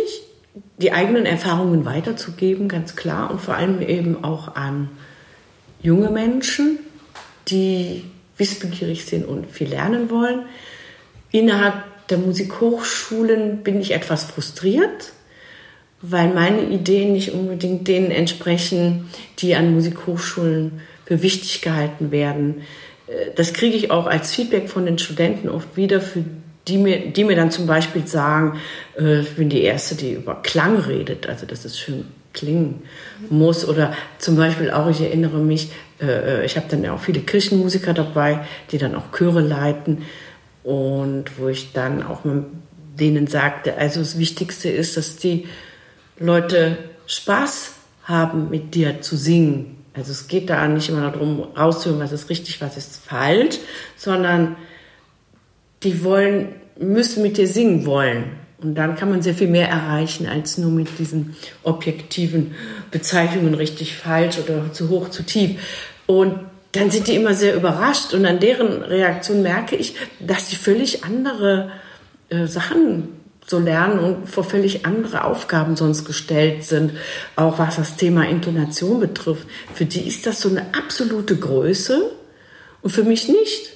die 0.77 0.91
eigenen 0.91 1.25
Erfahrungen 1.25 1.85
weiterzugeben, 1.85 2.67
ganz 2.67 2.97
klar, 2.97 3.31
und 3.31 3.39
vor 3.39 3.55
allem 3.55 3.81
eben 3.81 4.25
auch 4.25 4.55
an 4.55 4.89
junge 5.81 6.09
Menschen, 6.09 6.79
die 7.47 8.03
wissbegierig 8.35 9.05
sind 9.05 9.25
und 9.25 9.47
viel 9.47 9.69
lernen 9.69 10.09
wollen. 10.09 10.41
Innerhalb 11.31 12.07
der 12.09 12.17
Musikhochschulen 12.17 13.63
bin 13.63 13.79
ich 13.79 13.91
etwas 13.91 14.25
frustriert, 14.25 15.13
weil 16.01 16.33
meine 16.33 16.63
Ideen 16.63 17.13
nicht 17.13 17.31
unbedingt 17.31 17.87
denen 17.87 18.11
entsprechen, 18.11 19.09
die 19.39 19.55
an 19.55 19.73
Musikhochschulen 19.73 20.81
für 21.05 21.21
wichtig 21.21 21.61
gehalten 21.61 22.11
werden 22.11 22.63
das 23.35 23.53
kriege 23.53 23.75
ich 23.75 23.91
auch 23.91 24.07
als 24.07 24.33
Feedback 24.33 24.69
von 24.69 24.85
den 24.85 24.97
Studenten 24.97 25.49
oft 25.49 25.75
wieder, 25.77 26.01
für 26.01 26.23
die 26.67 26.77
mir, 26.77 27.11
die 27.11 27.23
mir 27.23 27.35
dann 27.35 27.51
zum 27.51 27.65
Beispiel 27.65 28.07
sagen, 28.07 28.59
äh, 28.97 29.21
ich 29.21 29.35
bin 29.35 29.49
die 29.49 29.63
Erste, 29.63 29.95
die 29.95 30.13
über 30.13 30.41
Klang 30.41 30.77
redet, 30.77 31.27
also 31.27 31.45
dass 31.45 31.65
es 31.65 31.79
schön 31.79 32.05
klingen 32.33 32.83
muss. 33.29 33.67
Oder 33.67 33.93
zum 34.19 34.35
Beispiel 34.35 34.71
auch, 34.71 34.89
ich 34.89 35.01
erinnere 35.01 35.39
mich, 35.39 35.71
äh, 36.01 36.45
ich 36.45 36.55
habe 36.57 36.67
dann 36.69 36.83
ja 36.83 36.93
auch 36.93 36.99
viele 36.99 37.21
Kirchenmusiker 37.21 37.93
dabei, 37.93 38.45
die 38.71 38.77
dann 38.77 38.95
auch 38.95 39.11
Chöre 39.11 39.41
leiten 39.41 40.03
und 40.63 41.25
wo 41.37 41.47
ich 41.47 41.73
dann 41.73 42.03
auch 42.03 42.19
denen 42.99 43.27
sagte, 43.27 43.77
also 43.77 43.99
das 43.99 44.19
Wichtigste 44.19 44.69
ist, 44.69 44.97
dass 44.97 45.17
die 45.17 45.47
Leute 46.19 46.77
Spaß 47.07 47.73
haben, 48.03 48.49
mit 48.49 48.75
dir 48.75 49.01
zu 49.01 49.15
singen 49.15 49.81
also 49.93 50.11
es 50.11 50.27
geht 50.27 50.49
da 50.49 50.67
nicht 50.67 50.89
immer 50.89 51.11
darum, 51.11 51.47
rauszuhören, 51.57 52.01
was 52.01 52.11
ist 52.11 52.29
richtig, 52.29 52.61
was 52.61 52.77
ist 52.77 53.03
falsch, 53.05 53.57
sondern 53.97 54.55
die 55.83 56.03
wollen, 56.03 56.55
müssen 56.79 57.23
mit 57.23 57.37
dir 57.37 57.47
singen 57.47 57.85
wollen. 57.85 58.23
Und 58.61 58.75
dann 58.75 58.95
kann 58.95 59.09
man 59.09 59.21
sehr 59.21 59.33
viel 59.33 59.47
mehr 59.47 59.67
erreichen 59.67 60.27
als 60.27 60.57
nur 60.57 60.71
mit 60.71 60.99
diesen 60.99 61.35
objektiven 61.63 62.53
Bezeichnungen 62.91 63.55
richtig 63.55 63.95
falsch 63.95 64.37
oder 64.37 64.71
zu 64.71 64.89
hoch, 64.89 65.09
zu 65.09 65.23
tief. 65.23 65.59
Und 66.05 66.39
dann 66.73 66.89
sind 66.89 67.07
die 67.07 67.15
immer 67.15 67.33
sehr 67.33 67.55
überrascht 67.55 68.13
und 68.13 68.25
an 68.25 68.39
deren 68.39 68.83
Reaktion 68.83 69.41
merke 69.41 69.75
ich, 69.75 69.95
dass 70.19 70.49
sie 70.49 70.55
völlig 70.55 71.03
andere 71.03 71.71
äh, 72.29 72.45
Sachen 72.45 73.09
so 73.45 73.59
lernen 73.59 73.99
und 73.99 74.29
vor 74.29 74.43
völlig 74.43 74.85
andere 74.85 75.23
Aufgaben 75.25 75.75
sonst 75.75 76.05
gestellt 76.05 76.63
sind, 76.63 76.91
auch 77.35 77.59
was 77.59 77.75
das 77.75 77.97
Thema 77.97 78.27
Intonation 78.27 78.99
betrifft. 78.99 79.47
Für 79.73 79.85
die 79.85 80.07
ist 80.07 80.25
das 80.25 80.41
so 80.41 80.49
eine 80.49 80.73
absolute 80.73 81.35
Größe 81.35 82.11
und 82.81 82.89
für 82.91 83.03
mich 83.03 83.27
nicht, 83.27 83.73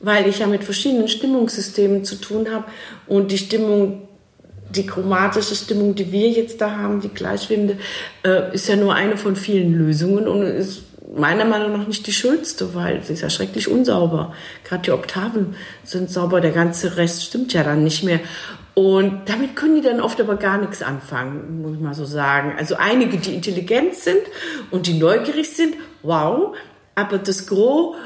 weil 0.00 0.26
ich 0.26 0.38
ja 0.38 0.46
mit 0.46 0.64
verschiedenen 0.64 1.08
Stimmungssystemen 1.08 2.04
zu 2.04 2.16
tun 2.16 2.50
habe 2.50 2.64
und 3.06 3.30
die 3.30 3.38
Stimmung 3.38 4.08
die 4.70 4.86
chromatische 4.86 5.56
Stimmung, 5.56 5.96
die 5.96 6.12
wir 6.12 6.30
jetzt 6.30 6.60
da 6.60 6.70
haben, 6.70 7.00
die 7.00 7.08
gleichschwebende, 7.08 7.78
äh, 8.24 8.54
ist 8.54 8.68
ja 8.68 8.76
nur 8.76 8.94
eine 8.94 9.16
von 9.16 9.34
vielen 9.34 9.74
Lösungen 9.74 10.28
und 10.28 10.42
ist 10.42 10.82
meiner 11.16 11.44
Meinung 11.44 11.76
nach 11.76 11.86
nicht 11.86 12.06
die 12.06 12.12
schönste, 12.12 12.74
weil 12.74 13.02
sie 13.02 13.14
ist 13.14 13.22
ja 13.22 13.30
schrecklich 13.30 13.68
unsauber. 13.68 14.32
Gerade 14.64 14.82
die 14.82 14.92
Oktaven 14.92 15.56
sind 15.82 16.10
sauber, 16.10 16.40
der 16.40 16.52
ganze 16.52 16.96
Rest 16.96 17.24
stimmt 17.24 17.52
ja 17.52 17.64
dann 17.64 17.82
nicht 17.82 18.04
mehr. 18.04 18.20
Und 18.74 19.28
damit 19.28 19.56
können 19.56 19.76
die 19.76 19.82
dann 19.82 20.00
oft 20.00 20.20
aber 20.20 20.36
gar 20.36 20.58
nichts 20.58 20.82
anfangen, 20.82 21.62
muss 21.62 21.74
ich 21.74 21.80
mal 21.80 21.94
so 21.94 22.04
sagen. 22.04 22.54
Also 22.56 22.76
einige, 22.76 23.18
die 23.18 23.34
intelligent 23.34 23.94
sind 23.94 24.20
und 24.70 24.86
die 24.86 24.94
neugierig 24.94 25.50
sind, 25.50 25.74
wow. 26.02 26.56
Aber 26.94 27.18
das 27.18 27.46
Gros 27.46 27.96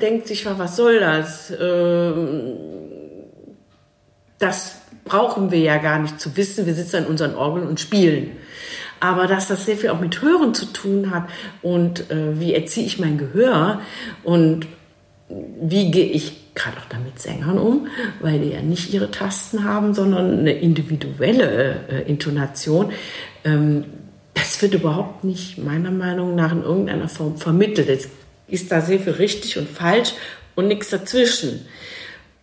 denkt 0.00 0.28
sich, 0.28 0.46
was 0.46 0.76
soll 0.76 1.00
das? 1.00 1.52
Ähm, 1.60 2.56
das 4.38 4.76
brauchen 5.04 5.50
wir 5.50 5.60
ja 5.60 5.78
gar 5.78 5.98
nicht 5.98 6.20
zu 6.20 6.36
wissen. 6.36 6.66
Wir 6.66 6.74
sitzen 6.74 6.96
an 6.96 7.06
unseren 7.06 7.34
Orgeln 7.34 7.66
und 7.66 7.80
spielen. 7.80 8.36
Aber 9.00 9.26
dass 9.26 9.48
das 9.48 9.66
sehr 9.66 9.76
viel 9.76 9.90
auch 9.90 10.00
mit 10.00 10.22
Hören 10.22 10.54
zu 10.54 10.66
tun 10.66 11.10
hat 11.10 11.24
und 11.62 12.10
äh, 12.10 12.40
wie 12.40 12.54
erziehe 12.54 12.86
ich 12.86 12.98
mein 12.98 13.18
Gehör 13.18 13.82
und 14.22 14.66
wie 15.28 15.90
gehe 15.90 16.06
ich 16.06 16.54
gerade 16.54 16.76
auch 16.78 16.88
damit 16.88 17.18
Sängern 17.18 17.58
um, 17.58 17.88
weil 18.20 18.38
die 18.38 18.50
ja 18.50 18.62
nicht 18.62 18.92
ihre 18.92 19.10
Tasten 19.10 19.64
haben, 19.64 19.94
sondern 19.94 20.38
eine 20.40 20.52
individuelle 20.52 21.76
äh, 21.88 22.08
Intonation. 22.08 22.92
Ähm, 23.44 23.84
das 24.34 24.60
wird 24.62 24.74
überhaupt 24.74 25.24
nicht 25.24 25.58
meiner 25.58 25.90
Meinung 25.90 26.34
nach 26.34 26.52
in 26.52 26.62
irgendeiner 26.62 27.08
Form 27.08 27.38
vermittelt. 27.38 27.88
Es 27.88 28.08
ist 28.48 28.70
da 28.70 28.80
sehr 28.80 29.00
viel 29.00 29.14
richtig 29.14 29.58
und 29.58 29.68
falsch 29.68 30.12
und 30.54 30.68
nichts 30.68 30.90
dazwischen. 30.90 31.66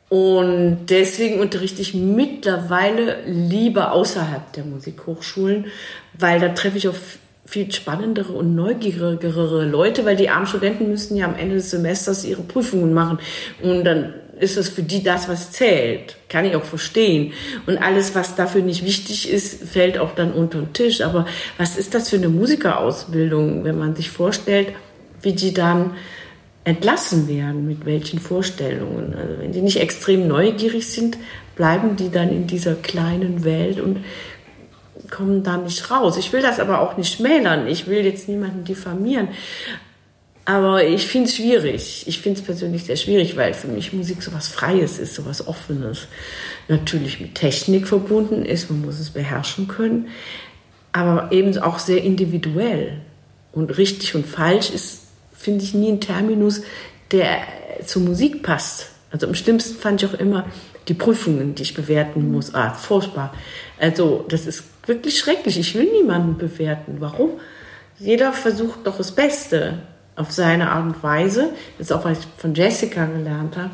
Und 0.10 0.88
deswegen 0.90 1.40
unterrichte 1.40 1.82
ich 1.82 1.94
mittlerweile 1.94 3.24
lieber 3.26 3.94
außerhalb 3.94 4.52
der 4.54 4.66
Musikhochschulen, 4.66 5.68
weil 6.18 6.42
da 6.42 6.50
treffe 6.50 6.78
ich 6.78 6.90
auf 6.90 7.18
viel 7.52 7.70
spannendere 7.70 8.32
und 8.32 8.56
neugierigere 8.56 9.66
Leute, 9.66 10.06
weil 10.06 10.16
die 10.16 10.30
armen 10.30 10.48
Studenten 10.48 10.88
müssen 10.88 11.18
ja 11.18 11.26
am 11.26 11.36
Ende 11.36 11.56
des 11.56 11.70
Semesters 11.70 12.24
ihre 12.24 12.44
Prüfungen 12.44 12.94
machen. 12.94 13.20
Und 13.62 13.84
dann 13.84 14.14
ist 14.40 14.56
das 14.56 14.70
für 14.70 14.84
die 14.84 15.04
das, 15.04 15.28
was 15.28 15.52
zählt. 15.52 16.16
Kann 16.30 16.46
ich 16.46 16.56
auch 16.56 16.64
verstehen. 16.64 17.34
Und 17.68 17.78
alles, 17.78 18.16
was 18.16 18.36
dafür 18.36 18.62
nicht 18.62 18.86
wichtig 18.86 19.30
ist, 19.30 19.66
fällt 19.66 19.98
auch 19.98 20.16
dann 20.16 20.32
unter 20.32 20.60
den 20.60 20.72
Tisch. 20.72 21.02
Aber 21.02 21.26
was 21.58 21.78
ist 21.78 21.94
das 21.94 22.10
für 22.10 22.16
eine 22.16 22.30
Musikerausbildung, 22.30 23.66
wenn 23.66 23.78
man 23.78 23.98
sich 23.98 24.10
vorstellt, 24.10 24.70
wie 25.22 25.34
die 25.34 25.54
dann 25.54 25.92
entlassen 26.64 27.28
werden, 27.28 27.68
mit 27.68 27.86
welchen 27.86 28.20
Vorstellungen. 28.20 29.14
Also 29.16 29.40
wenn 29.40 29.52
die 29.52 29.62
nicht 29.62 29.82
extrem 29.82 30.28
neugierig 30.28 30.88
sind, 30.88 31.18
bleiben 31.56 31.96
die 31.96 32.10
dann 32.10 32.30
in 32.30 32.48
dieser 32.48 32.76
kleinen 32.76 33.44
Welt 33.44 33.80
und 33.80 33.98
kommen 35.10 35.44
da 35.44 35.58
nicht 35.58 35.90
raus. 35.90 36.18
Ich 36.18 36.32
will 36.34 36.42
das 36.42 36.60
aber 36.60 36.80
auch 36.82 36.98
nicht 36.98 37.16
schmälern. 37.16 37.68
Ich 37.68 37.88
will 37.88 38.06
jetzt 38.06 38.28
niemanden 38.28 38.64
diffamieren. 38.64 39.30
Aber 40.46 40.84
ich 40.84 41.08
finde 41.08 41.30
es 41.30 41.36
schwierig. 41.36 42.04
Ich 42.08 42.20
finde 42.20 42.40
es 42.40 42.46
persönlich 42.46 42.84
sehr 42.86 42.96
schwierig, 42.96 43.38
weil 43.38 43.54
für 43.54 43.68
mich 43.68 43.94
Musik 43.94 44.24
so 44.24 44.34
was 44.34 44.48
Freies 44.48 45.00
ist, 45.00 45.16
so 45.16 45.26
was 45.26 45.48
Offenes. 45.48 46.08
Natürlich 46.68 47.20
mit 47.20 47.36
Technik 47.36 47.88
verbunden 47.88 48.46
ist, 48.46 48.70
man 48.70 48.82
muss 48.82 49.00
es 49.00 49.12
beherrschen 49.12 49.68
können, 49.68 50.08
aber 50.92 51.32
eben 51.32 51.58
auch 51.60 51.80
sehr 51.80 52.04
individuell. 52.04 53.02
Und 53.52 53.78
richtig 53.78 54.16
und 54.16 54.26
falsch 54.26 54.72
ist 54.72 55.02
finde 55.42 55.64
ich, 55.64 55.74
nie 55.74 55.92
ein 55.92 56.00
Terminus, 56.00 56.62
der 57.12 57.42
zur 57.86 58.04
Musik 58.04 58.44
passt. 58.44 58.90
Also 59.12 59.28
am 59.28 59.36
schlimmsten 59.36 59.76
fand 59.76 60.02
ich 60.02 60.10
auch 60.10 60.14
immer 60.14 60.46
die 60.88 60.94
Prüfungen, 60.94 61.56
die 61.56 61.64
ich 61.64 61.74
bewerten 61.74 62.32
muss. 62.32 62.54
Ah, 62.54 62.72
furchtbar. 62.74 63.34
Also 63.82 64.26
das 64.30 64.46
ist 64.46 64.64
wirklich 64.86 65.18
schrecklich. 65.20 65.60
Ich 65.60 65.76
will 65.76 65.92
niemanden 65.92 66.38
bewerten. 66.38 66.98
Warum? 67.00 67.32
Jeder 68.00 68.32
versucht 68.32 68.86
doch 68.86 68.98
das 68.98 69.12
Beste 69.12 69.80
auf 70.16 70.32
seine 70.32 70.70
Art 70.70 70.84
und 70.84 71.04
Weise. 71.04 71.50
Das 71.78 71.88
ist 71.88 71.92
auch, 71.92 72.06
was 72.06 72.20
ich 72.20 72.28
von 72.38 72.54
Jessica 72.54 73.06
gelernt 73.06 73.58
habe, 73.58 73.72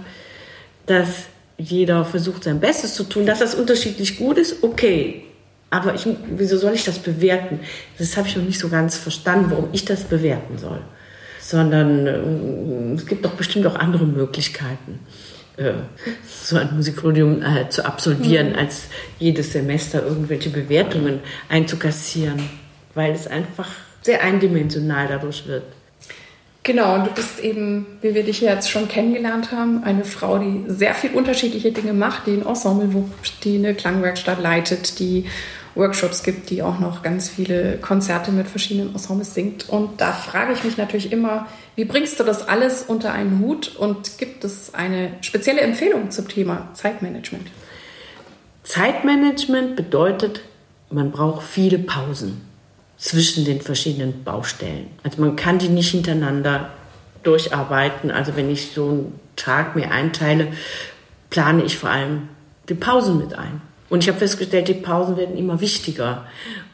dass 0.86 1.26
jeder 1.58 2.06
versucht, 2.06 2.46
sein 2.46 2.60
Bestes 2.60 2.96
zu 2.96 3.04
tun. 3.04 3.26
Dass 3.26 3.40
das 3.40 3.54
unterschiedlich 3.54 4.18
gut 4.18 4.38
ist, 4.38 4.64
okay. 4.64 5.26
Aber 5.70 5.94
ich, 5.94 6.08
wieso 6.30 6.58
soll 6.58 6.74
ich 6.74 6.86
das 6.86 7.00
bewerten? 7.00 7.60
Das 7.98 8.16
habe 8.16 8.28
ich 8.28 8.38
noch 8.38 8.44
nicht 8.44 8.60
so 8.60 8.70
ganz 8.70 8.96
verstanden, 8.96 9.52
warum 9.52 9.70
ich 9.74 9.84
das 9.84 10.04
bewerten 10.04 10.58
soll 10.58 10.80
sondern 11.48 12.08
äh, 12.08 12.94
es 12.96 13.06
gibt 13.06 13.24
doch 13.24 13.34
bestimmt 13.34 13.66
auch 13.68 13.76
andere 13.76 14.06
Möglichkeiten, 14.06 15.00
äh, 15.58 15.74
so 16.28 16.58
ein 16.58 16.76
Musikstudium 16.76 17.42
äh, 17.42 17.70
zu 17.70 17.86
absolvieren, 17.86 18.52
mhm. 18.52 18.60
als 18.60 18.84
jedes 19.20 19.52
Semester 19.54 20.04
irgendwelche 20.04 20.50
Bewertungen 20.50 21.20
einzukassieren, 21.50 22.42
weil 22.94 23.12
es 23.12 23.28
einfach 23.28 23.70
sehr 24.02 24.24
eindimensional 24.24 25.08
dadurch 25.08 25.48
wird. 25.48 25.64
Genau, 26.64 26.96
und 26.96 27.08
du 27.08 27.12
bist 27.12 27.40
eben, 27.40 27.86
wie 28.02 28.14
wir 28.14 28.24
dich 28.24 28.42
jetzt 28.42 28.70
schon 28.70 28.90
kennengelernt 28.90 29.54
haben, 29.54 29.84
eine 29.86 30.04
Frau, 30.04 30.38
die 30.38 30.66
sehr 30.68 30.94
viel 30.94 31.12
unterschiedliche 31.12 31.72
Dinge 31.72 31.94
macht, 31.94 32.28
die 32.28 32.34
ein 32.34 32.46
Ensemble 32.46 32.94
wupt, 32.94 33.46
die 33.46 33.56
eine 33.56 33.74
Klangwerkstatt 33.74 34.42
leitet, 34.42 35.00
die 35.00 35.26
Workshops 35.76 36.24
gibt, 36.24 36.50
die 36.50 36.62
auch 36.62 36.80
noch 36.80 37.04
ganz 37.04 37.30
viele 37.30 37.78
Konzerte 37.78 38.32
mit 38.32 38.48
verschiedenen 38.48 38.94
Ensembles 38.94 39.34
singt. 39.34 39.70
Und 39.70 40.02
da 40.02 40.12
frage 40.12 40.54
ich 40.54 40.64
mich 40.66 40.78
natürlich 40.78 41.14
immer, 41.14 41.48
wie 41.78 41.86
bringst 41.86 42.20
du 42.20 42.24
das 42.24 42.48
alles 42.48 42.82
unter 42.82 43.14
einen 43.14 43.40
Hut 43.40 43.76
und 43.76 44.18
gibt 44.18 44.44
es 44.44 44.74
eine 44.74 45.12
spezielle 45.22 45.62
Empfehlung 45.62 46.10
zum 46.10 46.28
Thema 46.28 46.70
Zeitmanagement? 46.74 47.48
Zeitmanagement 48.64 49.76
bedeutet, 49.76 50.42
man 50.90 51.12
braucht 51.12 51.46
viele 51.46 51.78
Pausen 51.78 52.42
zwischen 52.98 53.46
den 53.46 53.62
verschiedenen 53.62 54.24
Baustellen. 54.24 54.88
Also 55.04 55.22
man 55.22 55.36
kann 55.36 55.60
die 55.60 55.70
nicht 55.70 55.92
hintereinander 55.92 56.72
durcharbeiten. 57.22 58.10
Also 58.10 58.36
wenn 58.36 58.50
ich 58.50 58.72
so 58.72 58.90
einen 58.90 59.20
Tag 59.36 59.76
mir 59.76 59.92
einteile, 59.92 60.48
plane 61.30 61.64
ich 61.64 61.78
vor 61.78 61.92
allem 61.92 62.30
die 62.70 62.74
Pausen 62.74 63.20
mit 63.20 63.36
ein. 63.36 63.62
Und 63.88 64.04
ich 64.04 64.10
habe 64.10 64.18
festgestellt, 64.18 64.68
die 64.68 64.74
Pausen 64.74 65.16
werden 65.16 65.38
immer 65.38 65.62
wichtiger. 65.62 66.26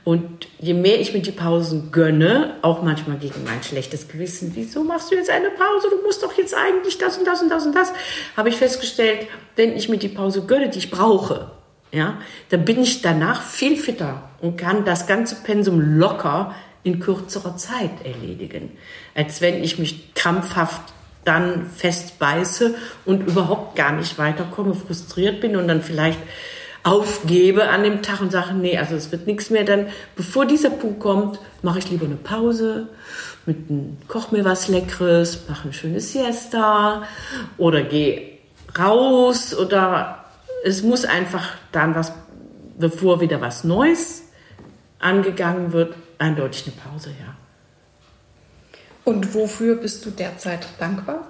Und 0.04 0.48
je 0.60 0.74
mehr 0.74 1.00
ich 1.00 1.14
mir 1.14 1.22
die 1.22 1.32
Pausen 1.32 1.92
gönne, 1.92 2.58
auch 2.62 2.82
manchmal 2.82 3.18
gegen 3.18 3.44
mein 3.46 3.64
schlechtes 3.64 4.10
Gewissen, 4.10 4.52
wieso 4.54 4.84
machst 4.84 5.12
du 5.12 5.16
jetzt 5.16 5.30
eine 5.30 5.50
Pause? 5.50 5.88
Du 5.90 6.02
musst 6.06 6.22
doch 6.24 6.38
jetzt 6.38 6.54
eigentlich 6.54 6.98
das 6.98 7.18
und 7.18 7.26
das 7.26 7.42
und 7.42 7.50
das 7.50 7.66
und 7.66 7.74
das, 7.74 7.94
habe 8.36 8.50
ich 8.50 8.58
festgestellt, 8.58 9.28
wenn 9.56 9.78
ich 9.78 9.88
mir 9.88 9.98
die 9.98 10.10
Pause 10.10 10.46
gönne, 10.46 10.70
die 10.70 10.80
ich 10.80 10.92
brauche, 10.92 11.52
ja, 11.94 12.18
dann 12.50 12.66
bin 12.66 12.82
ich 12.82 13.02
danach 13.02 13.42
viel 13.42 13.78
fitter 13.78 14.30
und 14.42 14.58
kann 14.58 14.84
das 14.84 15.08
ganze 15.08 15.36
Pensum 15.36 15.80
locker 15.80 16.54
in 16.84 17.00
kürzerer 17.00 17.56
Zeit 17.56 17.92
erledigen, 18.04 18.72
als 19.16 19.40
wenn 19.40 19.64
ich 19.64 19.80
mich 19.80 20.14
krampfhaft 20.16 20.82
dann 21.24 21.68
festbeiße 21.68 22.76
und 23.06 23.28
überhaupt 23.28 23.78
gar 23.78 23.94
nicht 23.94 24.18
weiterkomme, 24.18 24.74
frustriert 24.74 25.40
bin 25.40 25.56
und 25.56 25.70
dann 25.70 25.82
vielleicht 25.82 26.20
aufgebe 26.84 27.70
an 27.70 27.84
dem 27.84 28.02
Tag 28.02 28.22
und 28.22 28.32
sage, 28.32 28.54
nee, 28.54 28.78
also 28.78 28.96
es 28.96 29.12
wird 29.12 29.26
nichts 29.26 29.50
mehr, 29.50 29.64
dann 29.64 29.88
bevor 30.16 30.46
dieser 30.46 30.70
Punkt 30.70 31.00
kommt, 31.00 31.40
mache 31.62 31.80
ich 31.80 31.90
lieber 31.90 32.06
eine 32.06 32.16
Pause, 32.16 32.88
mit 33.46 33.58
koch 34.08 34.32
mir 34.32 34.44
was 34.44 34.68
Leckeres, 34.68 35.48
mache 35.48 35.64
eine 35.64 35.74
schöne 35.74 36.02
Siesta 36.02 37.04
oder 37.58 37.84
gehe 37.84 38.34
raus 38.78 39.56
oder 39.56 40.26
es 40.66 40.84
muss 40.84 41.06
einfach 41.06 41.56
dann 41.72 41.96
was, 41.96 42.12
bevor 42.78 43.22
wieder 43.22 43.40
was 43.40 43.64
Neues 43.64 44.24
angegangen 45.00 45.74
wird, 45.74 45.96
eindeutig 46.18 46.66
eine 46.66 46.76
Pause, 46.76 47.10
ja. 47.10 47.36
Und 49.06 49.34
wofür 49.34 49.76
bist 49.76 50.06
du 50.06 50.12
derzeit 50.12 50.66
dankbar? 50.80 51.28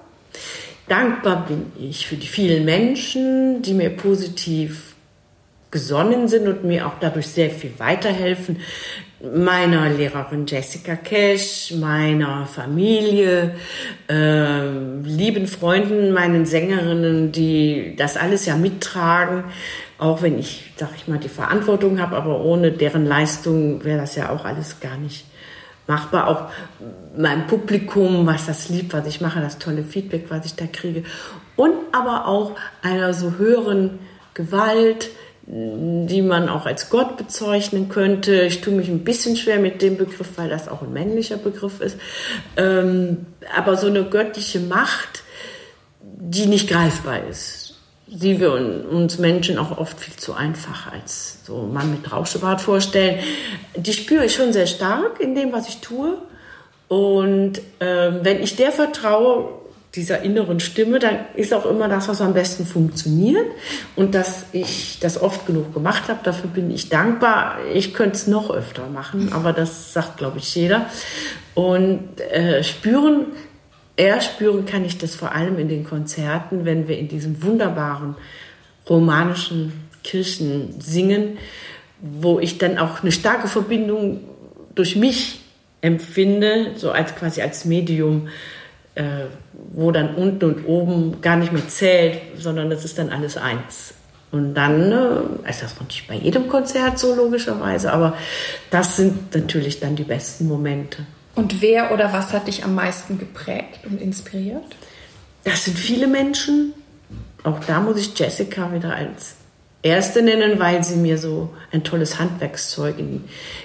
Dankbar 0.87 1.45
bin 1.47 1.71
ich 1.79 2.07
für 2.07 2.15
die 2.15 2.27
vielen 2.27 2.65
Menschen, 2.65 3.61
die 3.61 3.73
mir 3.73 3.89
positiv 3.89 4.92
gesonnen 5.73 6.27
sind 6.27 6.47
und 6.47 6.63
mir 6.63 6.85
auch 6.85 6.93
dadurch 7.01 7.27
sehr 7.27 7.49
viel 7.49 7.73
weiterhelfen. 7.79 8.59
Meiner 9.35 9.89
Lehrerin 9.89 10.45
Jessica 10.45 10.95
Cash, 10.95 11.73
meiner 11.79 12.45
Familie, 12.45 13.55
äh, 14.07 14.69
lieben 15.03 15.47
Freunden, 15.47 16.11
meinen 16.13 16.45
Sängerinnen, 16.45 17.31
die 17.31 17.95
das 17.97 18.17
alles 18.17 18.45
ja 18.45 18.55
mittragen, 18.55 19.45
auch 19.97 20.21
wenn 20.21 20.37
ich, 20.37 20.73
sag 20.75 20.89
ich 20.95 21.07
mal, 21.07 21.17
die 21.17 21.29
Verantwortung 21.29 21.99
habe, 21.99 22.17
aber 22.17 22.41
ohne 22.41 22.71
deren 22.71 23.05
Leistung 23.05 23.83
wäre 23.83 23.99
das 23.99 24.15
ja 24.15 24.29
auch 24.29 24.45
alles 24.45 24.79
gar 24.79 24.97
nicht 24.97 25.25
machbar. 25.87 26.27
Auch 26.27 26.51
meinem 27.17 27.47
Publikum, 27.47 28.27
was 28.27 28.45
das 28.45 28.69
liebt, 28.69 28.93
was 28.93 29.07
ich 29.07 29.21
mache, 29.21 29.41
das 29.41 29.57
tolle 29.57 29.83
Feedback, 29.83 30.25
was 30.29 30.45
ich 30.45 30.55
da 30.55 30.65
kriege. 30.67 31.03
Und 31.55 31.73
aber 31.93 32.27
auch 32.27 32.51
einer 32.83 33.13
so 33.15 33.37
höheren 33.39 33.99
Gewalt, 34.33 35.09
die 35.45 36.21
man 36.21 36.47
auch 36.47 36.65
als 36.65 36.89
Gott 36.89 37.17
bezeichnen 37.17 37.89
könnte. 37.89 38.43
Ich 38.43 38.61
tue 38.61 38.73
mich 38.73 38.87
ein 38.87 39.03
bisschen 39.03 39.35
schwer 39.35 39.59
mit 39.59 39.81
dem 39.81 39.97
Begriff, 39.97 40.29
weil 40.37 40.49
das 40.49 40.69
auch 40.69 40.81
ein 40.81 40.93
männlicher 40.93 41.37
Begriff 41.37 41.81
ist. 41.81 41.97
Ähm, 42.55 43.25
aber 43.55 43.75
so 43.75 43.87
eine 43.87 44.05
göttliche 44.05 44.61
Macht, 44.61 45.23
die 46.01 46.45
nicht 46.45 46.69
greifbar 46.69 47.27
ist, 47.29 47.75
die 48.07 48.39
wir 48.39 48.53
uns 48.53 49.17
Menschen 49.17 49.57
auch 49.57 49.77
oft 49.77 49.99
viel 49.99 50.15
zu 50.15 50.33
einfach 50.33 50.91
als 50.93 51.45
so 51.45 51.63
Mann 51.63 51.91
mit 51.91 52.09
Rauschebart 52.09 52.61
vorstellen, 52.61 53.19
die 53.75 53.93
spüre 53.93 54.25
ich 54.25 54.35
schon 54.35 54.53
sehr 54.53 54.67
stark 54.67 55.19
in 55.19 55.35
dem, 55.35 55.51
was 55.51 55.67
ich 55.67 55.79
tue. 55.79 56.19
Und 56.87 57.59
ähm, 57.81 58.19
wenn 58.21 58.41
ich 58.41 58.55
der 58.55 58.71
vertraue, 58.71 59.62
dieser 59.95 60.23
inneren 60.23 60.59
Stimme, 60.59 60.97
dann 60.97 61.19
ist 61.35 61.53
auch 61.53 61.65
immer 61.65 61.87
das, 61.87 62.07
was 62.07 62.19
am 62.19 62.33
besten 62.33 62.65
funktioniert. 62.65 63.45
Und 63.95 64.15
dass 64.15 64.45
ich 64.51 64.97
das 64.99 65.21
oft 65.21 65.45
genug 65.45 65.73
gemacht 65.73 66.07
habe, 66.07 66.19
dafür 66.23 66.49
bin 66.49 66.71
ich 66.71 66.89
dankbar. 66.89 67.57
Ich 67.73 67.93
könnte 67.93 68.15
es 68.15 68.27
noch 68.27 68.49
öfter 68.49 68.87
machen, 68.87 69.31
aber 69.33 69.53
das 69.53 69.93
sagt, 69.93 70.17
glaube 70.17 70.39
ich, 70.39 70.55
jeder. 70.55 70.87
Und 71.53 72.19
äh, 72.31 72.63
spüren, 72.63 73.27
eher 73.95 74.19
spüren 74.21 74.65
kann 74.65 74.83
ich 74.83 74.97
das 74.97 75.13
vor 75.13 75.33
allem 75.33 75.59
in 75.59 75.67
den 75.67 75.83
Konzerten, 75.83 76.65
wenn 76.65 76.87
wir 76.87 76.97
in 76.97 77.07
diesen 77.07 77.43
wunderbaren 77.43 78.15
romanischen 78.89 79.73
Kirchen 80.03 80.81
singen, 80.81 81.37
wo 82.01 82.39
ich 82.39 82.57
dann 82.57 82.79
auch 82.79 83.03
eine 83.03 83.11
starke 83.11 83.47
Verbindung 83.47 84.21
durch 84.73 84.95
mich 84.95 85.41
empfinde, 85.81 86.71
so 86.75 86.91
als 86.91 87.15
quasi 87.15 87.41
als 87.41 87.65
Medium 87.65 88.29
äh, 88.95 89.25
wo 89.71 89.91
dann 89.91 90.15
unten 90.15 90.45
und 90.45 90.65
oben 90.65 91.21
gar 91.21 91.35
nicht 91.35 91.51
mehr 91.51 91.67
zählt, 91.67 92.19
sondern 92.37 92.69
das 92.69 92.85
ist 92.85 92.97
dann 92.97 93.09
alles 93.09 93.37
eins. 93.37 93.95
Und 94.31 94.55
dann 94.55 94.91
äh, 94.91 95.49
ist 95.49 95.61
das 95.61 95.79
nicht 95.79 96.07
bei 96.07 96.15
jedem 96.15 96.47
Konzert 96.47 96.99
so 96.99 97.15
logischerweise, 97.15 97.91
aber 97.93 98.17
das 98.71 98.95
sind 98.95 99.33
natürlich 99.35 99.79
dann 99.79 99.95
die 99.95 100.03
besten 100.03 100.47
Momente. 100.47 101.05
Und 101.35 101.61
wer 101.61 101.91
oder 101.91 102.13
was 102.13 102.33
hat 102.33 102.47
dich 102.47 102.63
am 102.63 102.75
meisten 102.75 103.17
geprägt 103.17 103.79
und 103.85 104.01
inspiriert? 104.01 104.75
Das 105.43 105.65
sind 105.65 105.77
viele 105.77 106.07
Menschen. 106.07 106.73
Auch 107.43 107.59
da 107.59 107.79
muss 107.79 107.97
ich 107.97 108.17
Jessica 108.17 108.71
wieder 108.73 108.95
als 108.95 109.35
erste 109.81 110.21
nennen, 110.21 110.59
weil 110.59 110.83
sie 110.83 110.95
mir 110.95 111.17
so 111.17 111.53
ein 111.71 111.83
tolles 111.83 112.19
Handwerkszeug 112.19 112.95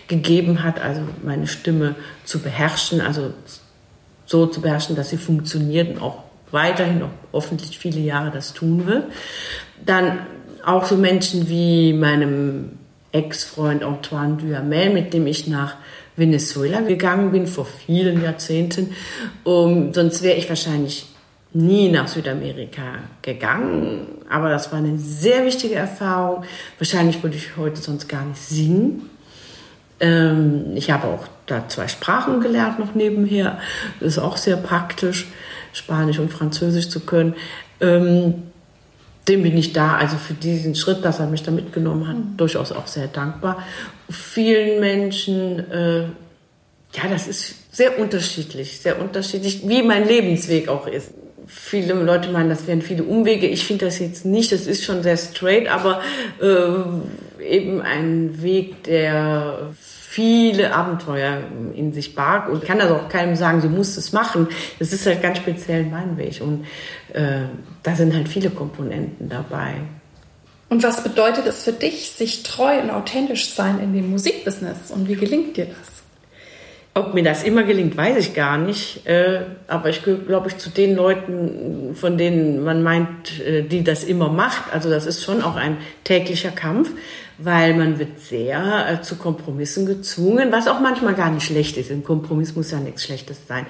gegeben 0.08 0.64
hat, 0.64 0.80
also 0.80 1.02
meine 1.22 1.46
Stimme 1.46 1.94
zu 2.24 2.40
beherrschen, 2.40 3.00
also 3.00 3.32
so 4.28 4.46
zu 4.46 4.60
beherrschen, 4.60 4.94
dass 4.94 5.08
sie 5.08 5.16
funktioniert 5.16 5.88
und 5.88 6.02
auch 6.02 6.22
weiterhin 6.50 6.98
noch 6.98 7.10
hoffentlich 7.32 7.78
viele 7.78 8.00
Jahre 8.00 8.30
das 8.30 8.52
tun 8.52 8.86
wird. 8.86 9.04
Dann 9.84 10.20
auch 10.64 10.84
so 10.84 10.96
Menschen 10.96 11.48
wie 11.48 11.94
meinem 11.94 12.72
Ex-Freund 13.10 13.82
Antoine 13.82 14.36
Duhamel, 14.36 14.90
mit 14.90 15.14
dem 15.14 15.26
ich 15.26 15.46
nach 15.46 15.76
Venezuela 16.14 16.80
gegangen 16.82 17.32
bin 17.32 17.46
vor 17.46 17.64
vielen 17.64 18.22
Jahrzehnten. 18.22 18.94
Um, 19.44 19.94
sonst 19.94 20.22
wäre 20.22 20.36
ich 20.36 20.48
wahrscheinlich 20.48 21.06
nie 21.54 21.88
nach 21.88 22.08
Südamerika 22.08 22.98
gegangen. 23.22 24.08
Aber 24.28 24.50
das 24.50 24.70
war 24.72 24.78
eine 24.78 24.98
sehr 24.98 25.46
wichtige 25.46 25.76
Erfahrung. 25.76 26.44
Wahrscheinlich 26.78 27.22
würde 27.22 27.36
ich 27.36 27.56
heute 27.56 27.80
sonst 27.80 28.08
gar 28.08 28.26
nicht 28.26 28.42
singen. 28.42 29.08
Ähm, 30.00 30.72
ich 30.74 30.90
habe 30.90 31.06
auch 31.06 31.26
da 31.50 31.68
zwei 31.68 31.88
Sprachen 31.88 32.40
gelernt 32.40 32.78
noch 32.78 32.94
nebenher. 32.94 33.58
Das 34.00 34.14
ist 34.14 34.18
auch 34.18 34.36
sehr 34.36 34.56
praktisch, 34.56 35.26
Spanisch 35.72 36.18
und 36.18 36.32
Französisch 36.32 36.88
zu 36.88 37.00
können. 37.00 37.34
Ähm, 37.80 38.34
dem 39.28 39.42
bin 39.42 39.56
ich 39.56 39.72
da, 39.72 39.96
also 39.96 40.16
für 40.16 40.34
diesen 40.34 40.74
Schritt, 40.74 41.04
dass 41.04 41.20
er 41.20 41.26
mich 41.26 41.42
da 41.42 41.50
mitgenommen 41.50 42.08
hat, 42.08 42.16
mhm. 42.16 42.36
durchaus 42.36 42.72
auch 42.72 42.86
sehr 42.86 43.08
dankbar. 43.08 43.62
Vielen 44.08 44.80
Menschen, 44.80 45.70
äh, 45.70 46.00
ja, 46.94 47.08
das 47.10 47.28
ist 47.28 47.74
sehr 47.76 47.98
unterschiedlich, 47.98 48.80
sehr 48.80 49.00
unterschiedlich, 49.00 49.68
wie 49.68 49.82
mein 49.82 50.08
Lebensweg 50.08 50.68
auch 50.68 50.86
ist. 50.86 51.12
Viele 51.46 51.94
Leute 51.94 52.30
meinen, 52.30 52.50
das 52.50 52.66
wären 52.66 52.82
viele 52.82 53.04
Umwege. 53.04 53.46
Ich 53.46 53.64
finde 53.64 53.86
das 53.86 53.98
jetzt 53.98 54.24
nicht. 54.24 54.52
Das 54.52 54.66
ist 54.66 54.84
schon 54.84 55.02
sehr 55.02 55.16
straight, 55.16 55.68
aber 55.68 56.02
äh, 56.42 57.42
eben 57.42 57.80
ein 57.80 58.42
Weg, 58.42 58.84
der 58.84 59.70
viele 60.18 60.74
Abenteuer 60.74 61.44
in 61.76 61.92
sich 61.92 62.16
barg 62.16 62.48
und 62.48 62.64
kann 62.64 62.80
also 62.80 62.96
auch 62.96 63.08
keinem 63.08 63.36
sagen, 63.36 63.62
du 63.62 63.68
musst 63.68 63.96
es 63.96 64.12
machen. 64.12 64.48
Das 64.80 64.92
ist 64.92 65.06
halt 65.06 65.22
ganz 65.22 65.38
speziell 65.38 65.84
mein 65.84 66.16
Weg 66.18 66.40
und 66.40 66.64
äh, 67.12 67.42
da 67.84 67.94
sind 67.94 68.12
halt 68.12 68.28
viele 68.28 68.50
Komponenten 68.50 69.28
dabei. 69.28 69.74
Und 70.70 70.82
was 70.82 71.04
bedeutet 71.04 71.46
es 71.46 71.62
für 71.62 71.70
dich, 71.70 72.10
sich 72.10 72.42
treu 72.42 72.80
und 72.80 72.90
authentisch 72.90 73.50
sein 73.50 73.78
in 73.78 73.94
dem 73.94 74.10
Musikbusiness 74.10 74.90
und 74.90 75.08
wie 75.08 75.14
gelingt 75.14 75.56
dir 75.56 75.66
das? 75.66 76.02
Ob 76.94 77.14
mir 77.14 77.22
das 77.22 77.44
immer 77.44 77.62
gelingt, 77.62 77.96
weiß 77.96 78.16
ich 78.16 78.34
gar 78.34 78.58
nicht. 78.58 79.06
Äh, 79.06 79.42
aber 79.68 79.88
ich 79.88 80.02
gehöre, 80.02 80.24
glaube 80.24 80.48
ich, 80.48 80.58
zu 80.58 80.68
den 80.68 80.96
Leuten, 80.96 81.94
von 81.94 82.18
denen 82.18 82.64
man 82.64 82.82
meint, 82.82 83.38
äh, 83.38 83.62
die 83.62 83.84
das 83.84 84.02
immer 84.02 84.30
macht. 84.30 84.74
Also 84.74 84.90
das 84.90 85.06
ist 85.06 85.22
schon 85.22 85.44
auch 85.44 85.54
ein 85.54 85.76
täglicher 86.02 86.50
Kampf 86.50 86.90
weil 87.38 87.74
man 87.74 87.98
wird 88.00 88.18
sehr 88.20 88.86
äh, 88.88 89.00
zu 89.00 89.16
Kompromissen 89.16 89.86
gezwungen, 89.86 90.50
was 90.50 90.66
auch 90.66 90.80
manchmal 90.80 91.14
gar 91.14 91.30
nicht 91.30 91.46
schlecht 91.46 91.76
ist. 91.76 91.90
Ein 91.90 92.02
Kompromiss 92.02 92.56
muss 92.56 92.72
ja 92.72 92.80
nichts 92.80 93.04
Schlechtes 93.04 93.46
sein. 93.46 93.66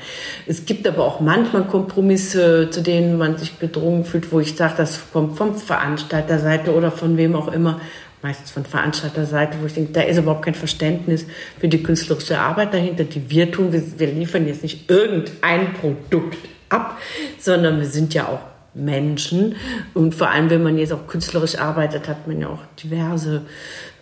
Es 0.46 0.64
gibt 0.64 0.86
aber 0.88 1.04
auch 1.04 1.20
manchmal 1.20 1.64
Kompromisse, 1.64 2.70
zu 2.70 2.82
denen 2.82 3.18
man 3.18 3.36
sich 3.36 3.58
gedrungen 3.58 4.04
fühlt, 4.06 4.32
wo 4.32 4.40
ich 4.40 4.56
sage, 4.56 4.74
das 4.78 5.12
kommt 5.12 5.36
vom 5.36 5.54
Veranstalterseite 5.54 6.74
oder 6.74 6.90
von 6.90 7.18
wem 7.18 7.36
auch 7.36 7.52
immer, 7.52 7.80
meistens 8.22 8.50
von 8.50 8.64
Veranstalterseite, 8.64 9.58
wo 9.60 9.66
ich 9.66 9.74
denke, 9.74 9.92
da 9.92 10.00
ist 10.00 10.16
überhaupt 10.16 10.46
kein 10.46 10.54
Verständnis 10.54 11.26
für 11.60 11.68
die 11.68 11.82
künstlerische 11.82 12.38
Arbeit 12.38 12.72
dahinter, 12.72 13.04
die 13.04 13.28
wir 13.28 13.52
tun. 13.52 13.72
Wir, 13.72 13.82
wir 13.98 14.06
liefern 14.08 14.46
jetzt 14.46 14.62
nicht 14.62 14.90
irgendein 14.90 15.74
Produkt 15.74 16.38
ab, 16.70 16.98
sondern 17.38 17.78
wir 17.78 17.86
sind 17.86 18.14
ja 18.14 18.28
auch 18.28 18.40
Menschen. 18.78 19.56
Und 19.94 20.14
vor 20.14 20.30
allem, 20.30 20.50
wenn 20.50 20.62
man 20.62 20.78
jetzt 20.78 20.92
auch 20.92 21.06
künstlerisch 21.06 21.58
arbeitet, 21.58 22.08
hat 22.08 22.26
man 22.26 22.40
ja 22.40 22.48
auch 22.48 22.60
diverse 22.82 23.42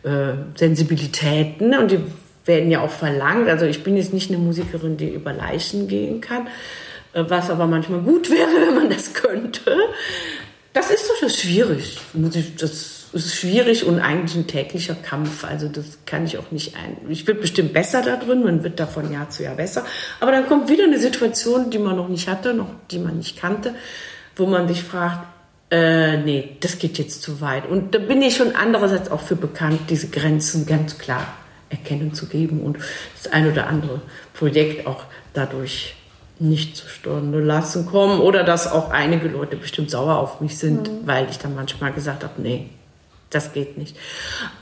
äh, 0.02 0.34
Sensibilitäten 0.54 1.76
und 1.76 1.90
die 1.90 2.00
werden 2.44 2.70
ja 2.70 2.80
auch 2.80 2.90
verlangt. 2.90 3.48
Also 3.48 3.66
ich 3.66 3.82
bin 3.82 3.96
jetzt 3.96 4.12
nicht 4.12 4.30
eine 4.30 4.38
Musikerin, 4.38 4.96
die 4.96 5.08
über 5.08 5.32
Leichen 5.32 5.88
gehen 5.88 6.20
kann, 6.20 6.46
äh, 7.12 7.24
was 7.26 7.50
aber 7.50 7.66
manchmal 7.66 8.00
gut 8.00 8.30
wäre, 8.30 8.66
wenn 8.66 8.74
man 8.74 8.90
das 8.90 9.14
könnte. 9.14 9.76
Das 10.72 10.90
ist 10.90 11.08
durchaus 11.08 11.40
schwierig. 11.40 11.98
Das 12.58 13.06
ist 13.12 13.34
schwierig 13.34 13.86
und 13.86 13.98
eigentlich 13.98 14.36
ein 14.36 14.46
täglicher 14.46 14.94
Kampf. 14.94 15.44
Also 15.44 15.68
das 15.68 15.98
kann 16.04 16.26
ich 16.26 16.36
auch 16.36 16.50
nicht 16.50 16.76
ein. 16.76 17.10
Ich 17.10 17.24
bin 17.24 17.40
bestimmt 17.40 17.72
besser 17.72 18.02
da 18.02 18.16
drin, 18.16 18.44
man 18.44 18.62
wird 18.62 18.78
da 18.78 18.86
von 18.86 19.10
Jahr 19.10 19.30
zu 19.30 19.42
Jahr 19.42 19.54
besser. 19.54 19.86
Aber 20.20 20.32
dann 20.32 20.46
kommt 20.46 20.68
wieder 20.68 20.84
eine 20.84 20.98
Situation, 20.98 21.70
die 21.70 21.78
man 21.78 21.96
noch 21.96 22.08
nicht 22.08 22.28
hatte, 22.28 22.52
noch 22.52 22.68
die 22.90 22.98
man 22.98 23.16
nicht 23.16 23.40
kannte 23.40 23.74
wo 24.36 24.46
man 24.46 24.68
sich 24.68 24.82
fragt, 24.82 25.26
äh, 25.70 26.18
nee, 26.18 26.56
das 26.60 26.78
geht 26.78 26.98
jetzt 26.98 27.22
zu 27.22 27.40
weit. 27.40 27.68
Und 27.68 27.94
da 27.94 27.98
bin 27.98 28.22
ich 28.22 28.36
schon 28.36 28.54
andererseits 28.54 29.10
auch 29.10 29.20
für 29.20 29.36
bekannt, 29.36 29.80
diese 29.88 30.08
Grenzen 30.08 30.66
ganz 30.66 30.98
klar 30.98 31.26
erkennen 31.68 32.14
zu 32.14 32.26
geben 32.26 32.60
und 32.60 32.78
das 33.16 33.32
ein 33.32 33.50
oder 33.50 33.66
andere 33.66 34.00
Projekt 34.34 34.86
auch 34.86 35.02
dadurch 35.34 35.96
nicht 36.38 36.76
zustande 36.76 37.40
lassen 37.40 37.86
kommen 37.86 38.20
oder 38.20 38.44
dass 38.44 38.70
auch 38.70 38.90
einige 38.90 39.28
Leute 39.28 39.56
bestimmt 39.56 39.90
sauer 39.90 40.18
auf 40.18 40.40
mich 40.40 40.58
sind, 40.58 40.88
mhm. 40.88 41.06
weil 41.06 41.28
ich 41.30 41.38
dann 41.38 41.54
manchmal 41.54 41.92
gesagt 41.92 42.22
habe, 42.22 42.40
nee, 42.40 42.68
das 43.30 43.52
geht 43.52 43.78
nicht. 43.78 43.96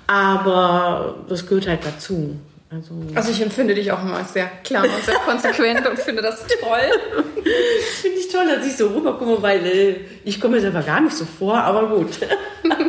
Aber 0.06 1.16
das 1.28 1.46
gehört 1.46 1.66
halt 1.66 1.84
dazu. 1.84 2.36
Also, 2.70 2.94
also 3.14 3.30
ich 3.30 3.40
empfinde 3.40 3.74
dich 3.74 3.92
auch 3.92 4.02
immer 4.02 4.16
als 4.16 4.32
sehr 4.32 4.46
klar 4.64 4.84
und 4.84 5.04
sehr 5.04 5.14
konsequent 5.16 5.86
und 5.86 5.98
finde 5.98 6.22
das 6.22 6.44
toll. 6.46 7.24
toll, 8.34 8.46
dass 8.48 8.66
ich 8.66 8.76
so 8.76 8.88
rüberkomme, 8.88 9.40
weil 9.40 9.64
äh, 9.66 9.96
ich 10.24 10.40
komme 10.40 10.56
mir 10.56 10.60
selber 10.60 10.82
gar 10.82 11.00
nicht 11.00 11.16
so 11.16 11.24
vor, 11.24 11.56
aber 11.56 11.88
gut. 11.88 12.18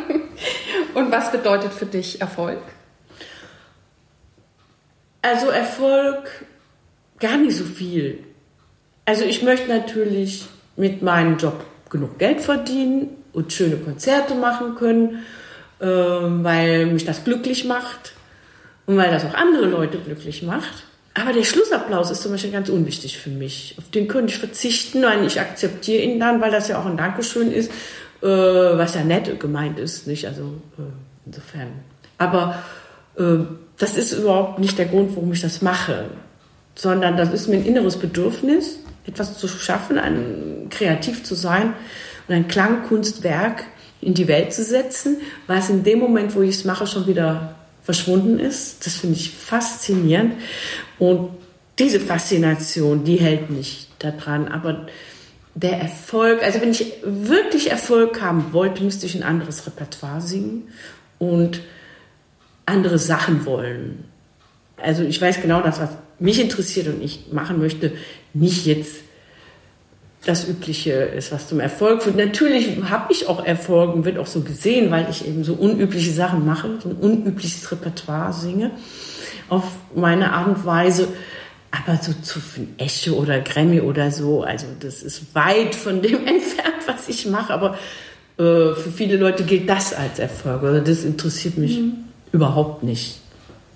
und 0.93 1.12
was 1.12 1.31
bedeutet 1.31 1.73
für 1.73 1.86
dich 1.86 2.19
Erfolg? 2.21 2.62
Also 5.21 5.47
Erfolg 5.47 6.45
gar 7.19 7.38
nicht 7.38 7.55
so 7.55 7.63
viel. 7.63 8.23
Also 9.05 9.23
ich 9.23 9.43
möchte 9.43 9.69
natürlich 9.69 10.45
mit 10.75 11.01
meinem 11.01 11.38
Job 11.38 11.63
genug 11.89 12.17
Geld 12.17 12.41
verdienen 12.41 13.10
und 13.34 13.53
schöne 13.53 13.77
Konzerte 13.77 14.36
machen 14.36 14.75
können 14.75 15.23
äh, 15.79 15.86
weil 15.86 16.88
mich 16.88 17.05
das 17.05 17.23
glücklich 17.23 17.65
macht 17.65 18.13
und 18.86 18.97
weil 18.97 19.12
das 19.12 19.25
auch 19.25 19.34
andere 19.34 19.65
Leute 19.65 19.97
glücklich 19.97 20.43
macht. 20.43 20.84
Aber 21.17 21.32
der 21.32 21.43
Schlussapplaus 21.43 22.12
ist 22.12 22.21
zum 22.21 22.34
Beispiel 22.34 22.51
ganz 22.51 22.67
unwichtig 22.67 23.17
für 23.17 23.30
mich. 23.30 23.75
Auf 23.78 23.89
den 23.89 24.08
könnte 24.10 24.34
ich 24.34 24.39
verzichten, 24.39 25.01
weil 25.01 25.25
ich 25.25 25.39
akzeptiere 25.39 26.04
ihn 26.04 26.19
dann, 26.19 26.41
weil 26.41 26.51
das 26.51 26.67
ja 26.67 26.78
auch 26.78 26.86
ein 26.86 26.97
Dankeschön 26.97 27.51
ist, 27.51 27.71
äh, 28.21 28.28
was 28.28 28.95
ja 28.95 29.04
nett 29.04 29.39
gemeint 29.39 29.80
ist, 29.80 30.08
nicht? 30.08 30.28
Also 30.28 30.43
äh, 30.78 30.82
insofern. 31.25 31.69
Aber 32.17 32.62
äh, 33.17 33.38
das 33.78 33.97
ist 33.97 34.12
überhaupt 34.12 34.60
nicht 34.60 34.78
der 34.78 34.88
Grund, 34.88 35.15
warum 35.15 35.32
ich 35.32 35.41
das 35.41 35.62
mache, 35.62 36.10
sondern 36.75 37.15
das 37.15 37.32
ist 37.32 37.47
mir 37.47 37.58
ein 37.58 37.65
inneres 37.65 37.97
Bedürfnis, 37.97 38.80
etwas 39.08 39.38
zu 39.38 39.47
schaffen, 39.47 39.97
ein, 39.97 40.67
kreativ 40.69 41.23
zu 41.23 41.34
sein 41.34 41.73
und 42.28 42.36
ein 42.36 42.49
Klangkunstwerk 42.49 43.63
in 44.01 44.13
die 44.13 44.28
Welt 44.28 44.54
zu 44.54 44.63
setzen, 44.63 45.17
was 45.47 45.69
in 45.69 45.84
dem 45.84 45.99
Moment, 45.99 46.36
wo 46.36 46.41
ich 46.41 46.56
es 46.56 46.65
mache, 46.65 46.88
schon 46.88 47.08
wieder 47.08 47.54
verschwunden 47.85 48.39
ist. 48.39 48.85
Das 48.85 48.95
finde 48.95 49.15
ich 49.15 49.31
faszinierend. 49.31 50.33
Und 50.99 51.29
diese 51.79 51.99
Faszination, 51.99 53.03
die 53.03 53.17
hält 53.17 53.49
mich 53.49 53.87
daran. 53.99 54.47
Aber 54.47 54.87
der 55.53 55.79
Erfolg, 55.79 56.43
also 56.43 56.59
wenn 56.61 56.71
ich 56.71 56.93
wirklich 57.03 57.69
Erfolg 57.71 58.21
haben 58.21 58.51
wollte, 58.51 58.83
müsste 58.83 59.05
ich 59.05 59.15
ein 59.15 59.23
anderes 59.23 59.65
Repertoire 59.65 60.19
singen 60.19 60.67
und 61.19 61.61
andere 62.65 62.97
Sachen 62.97 63.45
wollen. 63.45 64.05
Also 64.77 65.03
ich 65.03 65.21
weiß 65.21 65.41
genau 65.41 65.61
das, 65.61 65.79
was 65.79 65.89
mich 66.19 66.41
interessiert 66.41 66.87
und 66.87 67.01
ich 67.01 67.27
machen 67.31 67.59
möchte, 67.59 67.93
nicht 68.33 68.65
jetzt 68.65 68.95
das 70.25 70.47
Übliche 70.47 70.91
ist, 70.91 71.31
was 71.31 71.47
zum 71.47 71.59
Erfolg 71.59 72.01
führt. 72.03 72.17
Natürlich 72.17 72.67
habe 72.89 73.13
ich 73.13 73.27
auch 73.27 73.45
Erfolg 73.45 73.93
und 73.93 74.05
wird 74.05 74.17
auch 74.17 74.27
so 74.27 74.41
gesehen, 74.41 74.89
weil 74.91 75.07
ich 75.09 75.27
eben 75.27 75.43
so 75.43 75.53
unübliche 75.53 76.11
Sachen 76.11 76.45
mache, 76.45 76.69
so 76.81 76.89
ein 76.89 76.95
unübliches 76.95 77.71
Repertoire 77.71 78.33
singe 78.33 78.71
auf 79.49 79.63
meine 79.95 80.33
Art 80.33 80.47
und 80.47 80.65
Weise. 80.65 81.07
Aber 81.71 81.97
so 82.01 82.13
zu 82.13 82.39
Echo 82.77 83.15
oder 83.15 83.39
Grammy 83.41 83.81
oder 83.81 84.09
so, 84.09 84.43
also 84.43 84.65
das 84.79 85.03
ist 85.03 85.35
weit 85.35 85.75
von 85.75 86.01
dem 86.01 86.25
entfernt, 86.27 86.88
was 86.88 87.07
ich 87.07 87.27
mache. 87.27 87.53
Aber 87.53 87.77
äh, 88.38 88.73
für 88.73 88.91
viele 88.95 89.17
Leute 89.17 89.43
gilt 89.43 89.69
das 89.69 89.93
als 89.93 90.19
Erfolg. 90.19 90.63
Also 90.63 90.79
das 90.83 91.03
interessiert 91.03 91.57
mich 91.57 91.77
mhm. 91.77 91.93
überhaupt 92.31 92.83
nicht, 92.83 93.19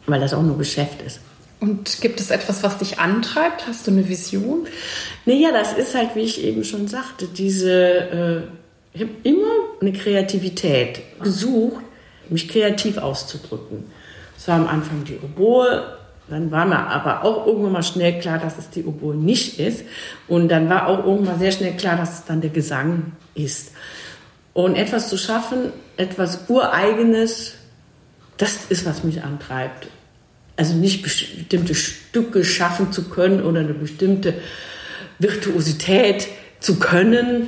weil 0.07 0.19
das 0.19 0.33
auch 0.33 0.43
nur 0.43 0.57
Geschäft 0.57 1.01
ist. 1.05 1.19
Und 1.59 1.99
gibt 2.01 2.21
es 2.21 2.31
etwas, 2.31 2.63
was 2.63 2.77
dich 2.77 2.99
antreibt? 2.99 3.67
Hast 3.67 3.85
du 3.85 3.91
eine 3.91 4.07
Vision? 4.07 4.67
Naja, 5.25 5.51
das 5.51 5.73
ist 5.73 5.93
halt, 5.93 6.15
wie 6.15 6.21
ich 6.21 6.43
eben 6.43 6.63
schon 6.63 6.87
sagte, 6.87 7.27
diese, 7.27 7.73
äh, 7.73 8.41
ich 8.93 9.01
habe 9.01 9.11
immer 9.23 9.47
eine 9.81 9.91
Kreativität 9.91 11.01
gesucht, 11.21 11.83
mich 12.29 12.47
kreativ 12.47 12.97
auszudrücken. 12.97 13.83
Es 14.37 14.47
war 14.47 14.55
am 14.55 14.67
Anfang 14.67 15.03
die 15.03 15.17
Oboe, 15.17 15.83
dann 16.29 16.49
war 16.51 16.65
mir 16.65 16.77
aber 16.77 17.25
auch 17.25 17.45
irgendwann 17.45 17.73
mal 17.73 17.83
schnell 17.83 18.19
klar, 18.19 18.37
dass 18.37 18.57
es 18.57 18.69
die 18.69 18.85
Oboe 18.85 19.15
nicht 19.15 19.59
ist. 19.59 19.83
Und 20.27 20.47
dann 20.49 20.69
war 20.69 20.87
auch 20.87 21.05
irgendwann 21.05 21.39
sehr 21.39 21.51
schnell 21.51 21.75
klar, 21.75 21.97
dass 21.97 22.19
es 22.19 22.25
dann 22.25 22.39
der 22.39 22.51
Gesang 22.51 23.13
ist. 23.35 23.73
Und 24.53 24.75
etwas 24.75 25.09
zu 25.09 25.17
schaffen, 25.17 25.73
etwas 25.97 26.45
Ureigenes, 26.47 27.55
das 28.37 28.65
ist, 28.69 28.85
was 28.85 29.03
mich 29.03 29.23
antreibt 29.23 29.87
also 30.59 30.75
nicht 30.75 31.03
bestimmte 31.03 31.73
Stücke 31.73 32.43
schaffen 32.43 32.91
zu 32.91 33.09
können 33.09 33.41
oder 33.41 33.61
eine 33.61 33.73
bestimmte 33.73 34.33
Virtuosität 35.17 36.27
zu 36.59 36.79
können. 36.79 37.47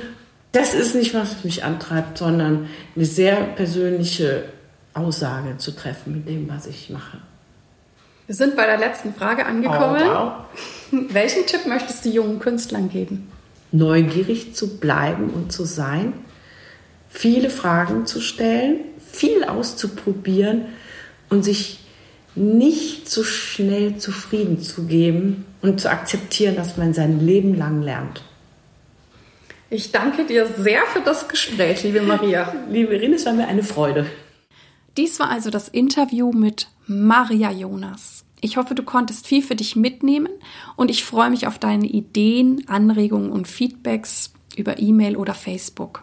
Das 0.52 0.72
ist 0.72 0.94
nicht, 0.94 1.12
was 1.12 1.44
mich 1.44 1.62
antreibt, 1.62 2.16
sondern 2.16 2.70
eine 2.96 3.04
sehr 3.04 3.36
persönliche 3.36 4.44
Aussage 4.94 5.58
zu 5.58 5.72
treffen 5.72 6.14
mit 6.14 6.28
dem, 6.28 6.48
was 6.48 6.66
ich 6.66 6.88
mache. 6.88 7.18
Wir 8.26 8.34
sind 8.34 8.56
bei 8.56 8.64
der 8.64 8.78
letzten 8.78 9.14
Frage 9.14 9.44
angekommen. 9.44 10.02
Oh, 10.02 10.14
wow. 10.14 10.32
Welchen 11.10 11.44
Tipp 11.44 11.66
möchtest 11.66 12.06
du 12.06 12.08
jungen 12.08 12.38
Künstlern 12.38 12.88
geben? 12.88 13.30
Neugierig 13.72 14.54
zu 14.54 14.78
bleiben 14.78 15.28
und 15.28 15.52
zu 15.52 15.66
sein, 15.66 16.14
viele 17.10 17.50
Fragen 17.50 18.06
zu 18.06 18.22
stellen, 18.22 18.80
viel 18.98 19.44
auszuprobieren 19.44 20.62
und 21.28 21.42
sich 21.42 21.81
nicht 22.34 23.10
so 23.10 23.24
schnell 23.24 23.98
zufrieden 23.98 24.60
zu 24.60 24.86
geben 24.86 25.44
und 25.60 25.80
zu 25.80 25.90
akzeptieren, 25.90 26.56
dass 26.56 26.76
man 26.76 26.94
sein 26.94 27.24
Leben 27.24 27.54
lang 27.54 27.82
lernt. 27.82 28.22
Ich 29.70 29.90
danke 29.90 30.24
dir 30.24 30.46
sehr 30.46 30.82
für 30.86 31.00
das 31.00 31.28
Gespräch, 31.28 31.82
liebe 31.82 32.02
Maria. 32.02 32.54
liebe 32.70 32.94
Irin, 32.94 33.14
es 33.14 33.24
war 33.24 33.32
mir 33.32 33.48
eine 33.48 33.62
Freude. 33.62 34.06
Dies 34.96 35.18
war 35.18 35.30
also 35.30 35.48
das 35.48 35.68
Interview 35.68 36.32
mit 36.32 36.68
Maria 36.86 37.50
Jonas. 37.50 38.24
Ich 38.42 38.56
hoffe, 38.56 38.74
du 38.74 38.82
konntest 38.82 39.26
viel 39.26 39.42
für 39.42 39.54
dich 39.54 39.76
mitnehmen 39.76 40.28
und 40.76 40.90
ich 40.90 41.04
freue 41.04 41.30
mich 41.30 41.46
auf 41.46 41.58
deine 41.58 41.86
Ideen, 41.86 42.64
Anregungen 42.68 43.30
und 43.30 43.48
Feedbacks 43.48 44.32
über 44.56 44.78
E-Mail 44.78 45.16
oder 45.16 45.32
Facebook. 45.32 46.02